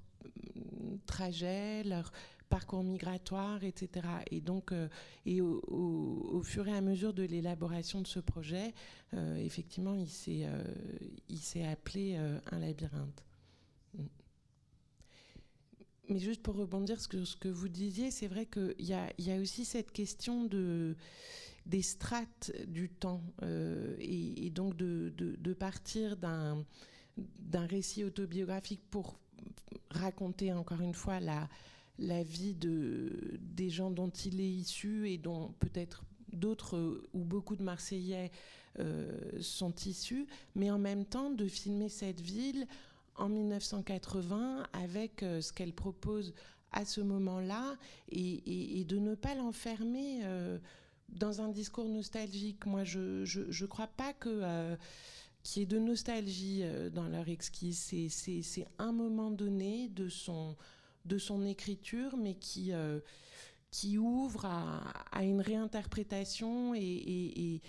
trajet, 1.05 1.83
leur 1.83 2.11
parcours 2.49 2.83
migratoire, 2.83 3.63
etc. 3.63 4.07
Et 4.31 4.41
donc, 4.41 4.71
euh, 4.71 4.87
et 5.25 5.41
au, 5.41 6.41
fur 6.43 6.67
et 6.67 6.73
à 6.73 6.81
mesure 6.81 7.13
de 7.13 7.23
l'élaboration 7.23 8.01
de 8.01 8.07
ce 8.07 8.19
projet, 8.19 8.73
effectivement, 9.37 9.95
il 9.95 10.07
s'est 10.09 11.65
appelé 11.65 12.15
un 12.15 12.59
labyrinthe. 12.59 13.23
Mais 16.09 16.19
juste 16.19 16.41
pour 16.41 16.55
rebondir 16.55 17.01
sur 17.01 17.27
ce 17.27 17.35
que 17.35 17.49
vous 17.49 17.67
disiez, 17.67 18.11
c'est 18.11 18.27
vrai 18.27 18.45
qu'il 18.45 18.85
y 18.85 18.93
a, 18.93 19.11
y 19.19 19.31
a 19.31 19.37
aussi 19.37 19.65
cette 19.65 19.91
question 19.91 20.45
de, 20.45 20.95
des 21.65 21.81
strates 21.81 22.51
du 22.65 22.89
temps 22.89 23.21
euh, 23.43 23.95
et, 23.99 24.49
donc 24.49 24.75
de, 24.77 25.13
de, 25.17 25.53
partir 25.53 26.17
d'un 26.17 26.65
d'un 27.39 27.65
récit 27.65 28.03
autobiographique 28.03 28.81
pour 28.91 29.17
raconter 29.89 30.53
encore 30.53 30.81
une 30.81 30.93
fois 30.93 31.19
la, 31.19 31.49
la 31.99 32.23
vie 32.23 32.53
de, 32.53 33.39
des 33.41 33.69
gens 33.69 33.89
dont 33.89 34.09
il 34.09 34.39
est 34.39 34.49
issu 34.49 35.09
et 35.09 35.17
dont 35.17 35.53
peut-être 35.59 36.03
d'autres 36.33 37.01
ou 37.13 37.23
beaucoup 37.23 37.55
de 37.55 37.63
Marseillais 37.63 38.31
euh, 38.79 39.09
sont 39.41 39.73
issus, 39.85 40.27
mais 40.55 40.69
en 40.69 40.77
même 40.77 41.05
temps 41.05 41.31
de 41.31 41.47
filmer 41.47 41.89
cette 41.89 42.21
ville 42.21 42.67
en 43.15 43.27
1980 43.27 44.67
avec 44.73 45.23
euh, 45.23 45.41
ce 45.41 45.51
qu'elle 45.51 45.73
propose 45.73 46.33
à 46.71 46.85
ce 46.85 47.01
moment-là 47.01 47.75
et, 48.11 48.85
de 48.87 48.99
ne 48.99 49.15
pas 49.15 49.33
l'enfermer 49.33 50.19
euh, 50.25 50.59
dans 51.09 51.41
un 51.41 51.47
discours 51.47 51.87
nostalgique. 51.87 52.67
Moi, 52.67 52.83
je 52.83 53.23
ne 53.33 53.65
crois 53.65 53.87
pas 53.87 54.13
que 54.13 54.77
y 55.55 55.61
ait 55.61 55.65
de 55.65 55.79
nostalgie 55.79 56.61
dans 56.93 57.07
leur 57.07 57.29
exquise. 57.29 57.79
C'est 57.79 58.67
un 58.77 58.91
moment 58.91 59.31
donné 59.31 59.87
de 59.89 60.09
son, 60.09 60.55
de 61.07 61.17
son 61.17 61.45
écriture, 61.45 62.17
mais 62.17 62.35
qui 62.35 62.73
qui 63.71 63.97
ouvre 63.97 64.45
à, 64.45 65.23
une 65.23 65.41
réinterprétation 65.41 66.73
et, 66.73 67.61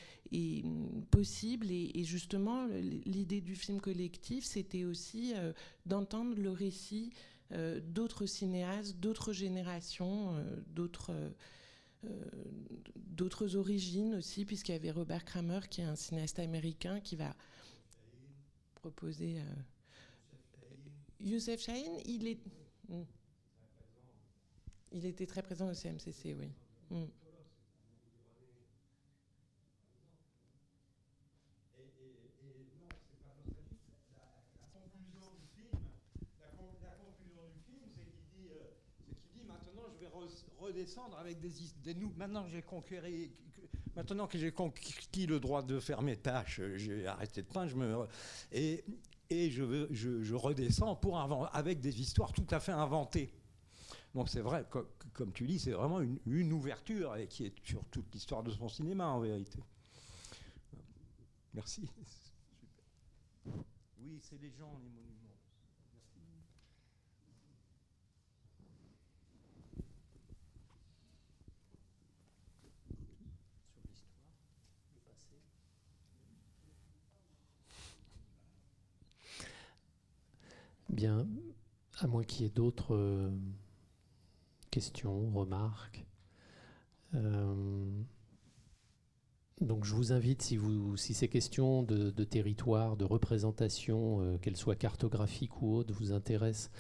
possible. 1.11 1.71
Et, 1.71 2.05
justement, 2.05 2.67
l'idée 2.67 3.41
du 3.41 3.57
film 3.57 3.81
collectif, 3.81 4.45
c'était 4.45 4.85
aussi 4.85 5.35
euh, 5.35 5.53
d'entendre 5.87 6.35
le 6.37 6.51
récit 6.51 7.13
euh, 7.53 7.81
d'autres 7.83 8.27
cinéastes, 8.27 8.97
d'autres 8.99 9.33
générations, 9.33 10.35
euh, 10.37 10.57
d'autres 10.69 11.13
d'autres 12.95 13.57
origines 13.57 14.15
aussi, 14.15 14.45
puisqu'il 14.45 14.71
y 14.71 14.77
avait 14.77 14.93
Robert 14.93 15.25
Kramer, 15.25 15.59
qui 15.69 15.81
est 15.81 15.85
un 15.85 15.97
cinéaste 15.97 16.39
américain, 16.39 17.01
qui 17.01 17.17
va 17.17 17.35
proposer... 18.77 19.43
Youssef 21.19 21.61
Chahine, 21.61 21.99
il 22.05 22.29
est... 22.29 22.39
Il 24.93 25.05
était 25.05 25.27
très 25.27 25.43
présent 25.43 25.69
au 25.69 25.75
CMCC, 25.75 26.35
oui. 26.35 26.51
Mm. 26.91 27.05
redescendre 40.61 41.17
avec 41.19 41.41
des, 41.41 41.51
des 41.83 41.95
nous. 41.95 42.13
Maintenant 42.17 42.47
j'ai 42.49 42.63
conquéré, 42.63 43.31
maintenant 43.97 44.27
que 44.27 44.39
j'ai 44.39 44.53
conquis 44.53 45.27
le 45.27 45.41
droit 45.41 45.63
de 45.63 45.81
faire 45.81 46.03
mes 46.03 46.17
tâches, 46.17 46.61
j'ai 46.77 47.07
arrêté 47.07 47.43
de 47.43 47.47
peindre, 47.47 47.71
je 47.71 47.77
me 47.77 48.07
et, 48.53 48.85
et 49.31 49.51
je, 49.51 49.87
je 49.91 50.35
redescends 50.35 50.95
pour 50.97 51.19
avec 51.53 51.81
des 51.81 52.01
histoires 52.01 52.33
tout 52.33 52.47
à 52.51 52.61
fait 52.61 52.73
inventées. 52.73 53.33
Donc 54.15 54.29
c'est 54.29 54.41
vrai, 54.41 54.67
comme 55.13 55.33
tu 55.33 55.47
dis, 55.47 55.59
c'est 55.59 55.73
vraiment 55.73 56.01
une, 56.01 56.53
ouverture 56.53 57.17
et 57.17 57.29
qui 57.29 57.45
est 57.45 57.67
sur 57.67 57.85
toute 57.87 58.13
l'histoire 58.13 58.43
de 58.43 58.51
son 58.51 58.69
cinéma 58.69 59.07
en 59.09 59.21
vérité. 59.21 59.63
Merci. 61.55 61.89
Oui, 64.01 64.19
c'est 64.23 64.41
les 64.41 64.51
gens, 64.51 64.79
les 64.83 64.89
monuments. 64.89 65.19
Bien, 80.89 81.27
à 82.01 82.07
moins 82.07 82.25
qu'il 82.25 82.43
y 82.43 82.47
ait 82.47 82.51
d'autres. 82.51 82.95
Euh, 82.95 83.31
questions, 84.79 85.29
remarques. 85.35 86.07
donc 89.61 89.85
je 89.85 89.93
vous 89.93 90.13
invite, 90.13 90.41
si, 90.41 90.57
vous, 90.57 90.97
si 90.97 91.15
ces 91.15 91.27
questions 91.27 91.83
de, 91.83 92.25
territoire, 92.25 92.97
de 92.97 93.05
représentation, 93.05 94.39
qu'elles 94.41 94.57
soient 94.57 94.77
cartographiques 94.77 95.63
ou 95.63 95.75
autres, 95.75 95.93
vous 95.93 96.13
intéressent, 96.13 96.71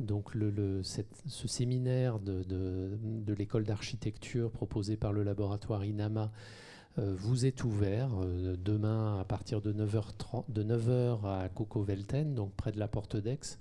donc 0.00 0.32
ce 0.74 1.46
séminaire 1.46 2.18
de, 2.18 3.32
l'école 3.38 3.62
d'architecture 3.62 4.50
proposé 4.50 4.96
par 4.96 5.12
le 5.12 5.22
laboratoire 5.22 5.84
INAMA 5.84 6.24
euh, 6.24 6.28
vous 6.98 7.44
est 7.44 7.64
ouvert 7.64 8.08
euh, 8.22 8.56
demain 8.56 9.20
à 9.20 9.24
partir 9.24 9.60
de 9.60 9.72
9h, 9.72 10.04
de 10.48 10.62
9h 10.62 11.26
à 11.26 11.48
Coco 11.48 11.82
Velten, 11.82 12.34
donc 12.34 12.54
près 12.54 12.72
de 12.72 12.78
la 12.78 12.88
porte 12.88 13.16
d'Aix, 13.16 13.58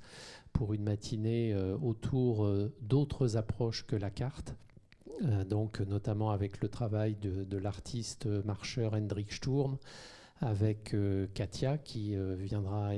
pour 0.54 0.74
une 0.74 0.84
matinée 0.84 1.54
euh, 1.54 1.78
autour 1.82 2.50
d'autres 2.82 3.38
approches 3.38 3.86
que 3.86 3.96
la 3.96 4.10
carte. 4.10 4.56
donc 5.50 5.80
notamment 5.82 6.32
avec 6.32 6.62
le 6.62 6.70
travail 6.70 7.16
de, 7.16 7.58
l'artiste 7.58 8.26
marcheur 8.46 8.94
Hendrik 8.94 9.32
Sturm, 9.32 9.78
avec 10.42 10.96
Katia 11.34 11.78
qui 11.78 12.16
viendra 12.38 12.92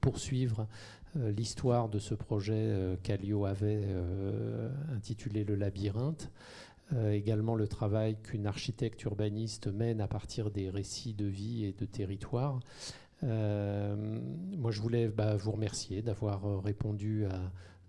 poursuivre 0.00 0.68
l'histoire 1.16 1.88
de 1.88 1.98
ce 1.98 2.14
projet 2.14 2.96
qu'Alio 3.02 3.44
avait 3.44 3.84
intitulé 4.94 5.44
Le 5.44 5.56
labyrinthe. 5.56 6.30
Euh, 6.92 7.12
également 7.12 7.54
le 7.54 7.66
travail 7.66 8.16
qu'une 8.22 8.46
architecte 8.46 9.02
urbaniste 9.04 9.68
mène 9.68 10.00
à 10.00 10.08
partir 10.08 10.50
des 10.50 10.68
récits 10.68 11.14
de 11.14 11.24
vie 11.24 11.64
et 11.64 11.72
de 11.72 11.86
territoire. 11.86 12.60
Euh, 13.22 13.96
moi, 14.58 14.70
je 14.70 14.82
voulais 14.82 15.08
bah, 15.08 15.34
vous 15.36 15.52
remercier 15.52 16.02
d'avoir 16.02 16.44
euh, 16.44 16.58
répondu 16.58 17.24
à 17.24 17.40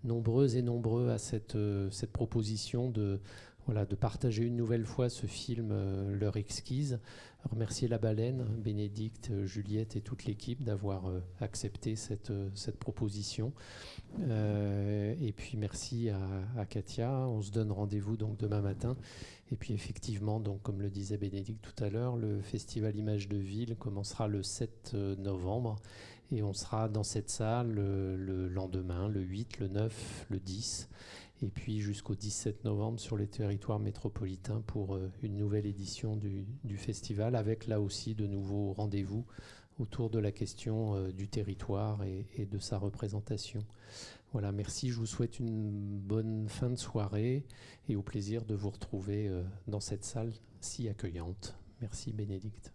nombreux 0.02 0.56
et 0.56 0.62
nombreux 0.62 1.10
à 1.10 1.18
cette, 1.18 1.58
cette 1.90 2.12
proposition 2.12 2.90
de, 2.90 3.20
voilà, 3.66 3.84
de 3.84 3.96
partager 3.96 4.44
une 4.44 4.56
nouvelle 4.56 4.86
fois 4.86 5.08
ce 5.08 5.26
film, 5.26 5.74
Leur 6.12 6.36
exquise 6.36 7.00
remercier 7.46 7.88
la 7.88 7.98
baleine, 7.98 8.44
Bénédicte, 8.44 9.30
Juliette 9.44 9.96
et 9.96 10.00
toute 10.00 10.24
l'équipe 10.24 10.62
d'avoir 10.62 11.06
euh, 11.06 11.20
accepté 11.40 11.96
cette, 11.96 12.30
euh, 12.30 12.48
cette 12.54 12.78
proposition. 12.78 13.52
Euh, 14.20 15.14
et 15.20 15.32
puis 15.32 15.56
merci 15.56 16.10
à, 16.10 16.64
Katia. 16.66 17.10
On 17.10 17.42
se 17.42 17.50
donne 17.50 17.72
rendez-vous 17.72 18.16
donc 18.16 18.36
demain 18.36 18.60
matin. 18.60 18.96
Et 19.50 19.56
puis 19.56 19.74
effectivement, 19.74 20.40
donc 20.40 20.62
comme 20.62 20.82
le 20.82 20.90
disait 20.90 21.18
Bénédicte 21.18 21.62
tout 21.62 21.84
à 21.84 21.88
l'heure, 21.88 22.16
le 22.16 22.40
festival 22.40 22.96
Images 22.96 23.28
de 23.28 23.36
Ville 23.36 23.76
commencera 23.76 24.26
le 24.26 24.42
7 24.42 24.94
novembre. 25.18 25.76
Et 26.32 26.42
on 26.42 26.52
sera 26.52 26.88
dans 26.88 27.04
cette 27.04 27.30
salle 27.30 27.72
le 27.72 28.48
lendemain, 28.48 29.08
le 29.08 29.20
8, 29.20 29.60
le 29.60 29.68
9, 29.68 30.26
le 30.30 30.40
10 30.40 30.88
et 31.42 31.48
puis 31.48 31.80
jusqu'au 31.80 32.14
17 32.14 32.64
novembre 32.64 32.98
sur 32.98 33.16
les 33.16 33.26
territoires 33.26 33.78
métropolitains 33.78 34.62
pour 34.66 34.94
euh, 34.94 35.10
une 35.22 35.36
nouvelle 35.36 35.66
édition 35.66 36.16
du, 36.16 36.46
festival, 36.76 37.36
avec 37.36 37.66
là 37.66 37.80
aussi 37.80 38.14
de 38.14 38.26
nouveaux 38.26 38.72
rendez-vous 38.72 39.24
autour 39.78 40.08
de 40.08 40.18
la 40.18 40.32
question 40.32 40.94
euh, 40.94 41.12
du 41.12 41.28
territoire 41.28 42.02
et, 42.04 42.46
de 42.46 42.58
sa 42.58 42.78
représentation. 42.78 43.60
Voilà, 44.32 44.52
merci, 44.52 44.90
je 44.90 44.96
vous 44.96 45.06
souhaite 45.06 45.38
une 45.38 45.98
bonne 45.98 46.48
fin 46.48 46.70
de 46.70 46.76
soirée 46.76 47.44
et 47.88 47.96
au 47.96 48.02
plaisir 48.02 48.44
de 48.44 48.54
vous 48.54 48.70
retrouver 48.70 49.28
euh, 49.28 49.42
dans 49.66 49.80
cette 49.80 50.04
salle 50.04 50.32
si 50.60 50.88
accueillante. 50.88 51.56
Merci 51.80 52.12
Bénédicte. 52.12 52.72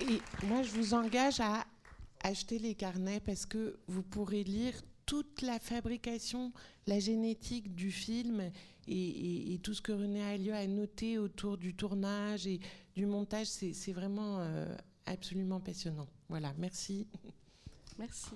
Et 0.00 0.20
moi, 0.46 0.62
je 0.62 0.70
vous 0.70 0.94
engage 0.94 1.40
à 1.40 1.66
achetez 2.22 2.58
les 2.58 2.74
carnets 2.74 3.20
parce 3.20 3.46
que 3.46 3.78
vous 3.86 4.02
pourrez 4.02 4.44
lire 4.44 4.74
toute 5.06 5.42
la 5.42 5.58
fabrication, 5.58 6.52
la 6.86 6.98
génétique 6.98 7.74
du 7.74 7.90
film 7.90 8.50
et, 8.86 9.58
tout 9.62 9.74
ce 9.74 9.82
que 9.82 9.92
René 9.92 10.22
Alliot 10.22 10.54
a 10.54 10.66
noté 10.66 11.18
autour 11.18 11.58
du 11.58 11.74
tournage 11.74 12.46
et 12.46 12.60
du 12.94 13.06
montage. 13.06 13.46
C'est 13.46 13.92
vraiment 13.92 14.38
euh, 14.40 14.66
absolument 15.06 15.60
passionnant. 15.60 16.08
Voilà, 16.28 16.52
merci. 16.58 17.06
Merci. 17.98 18.30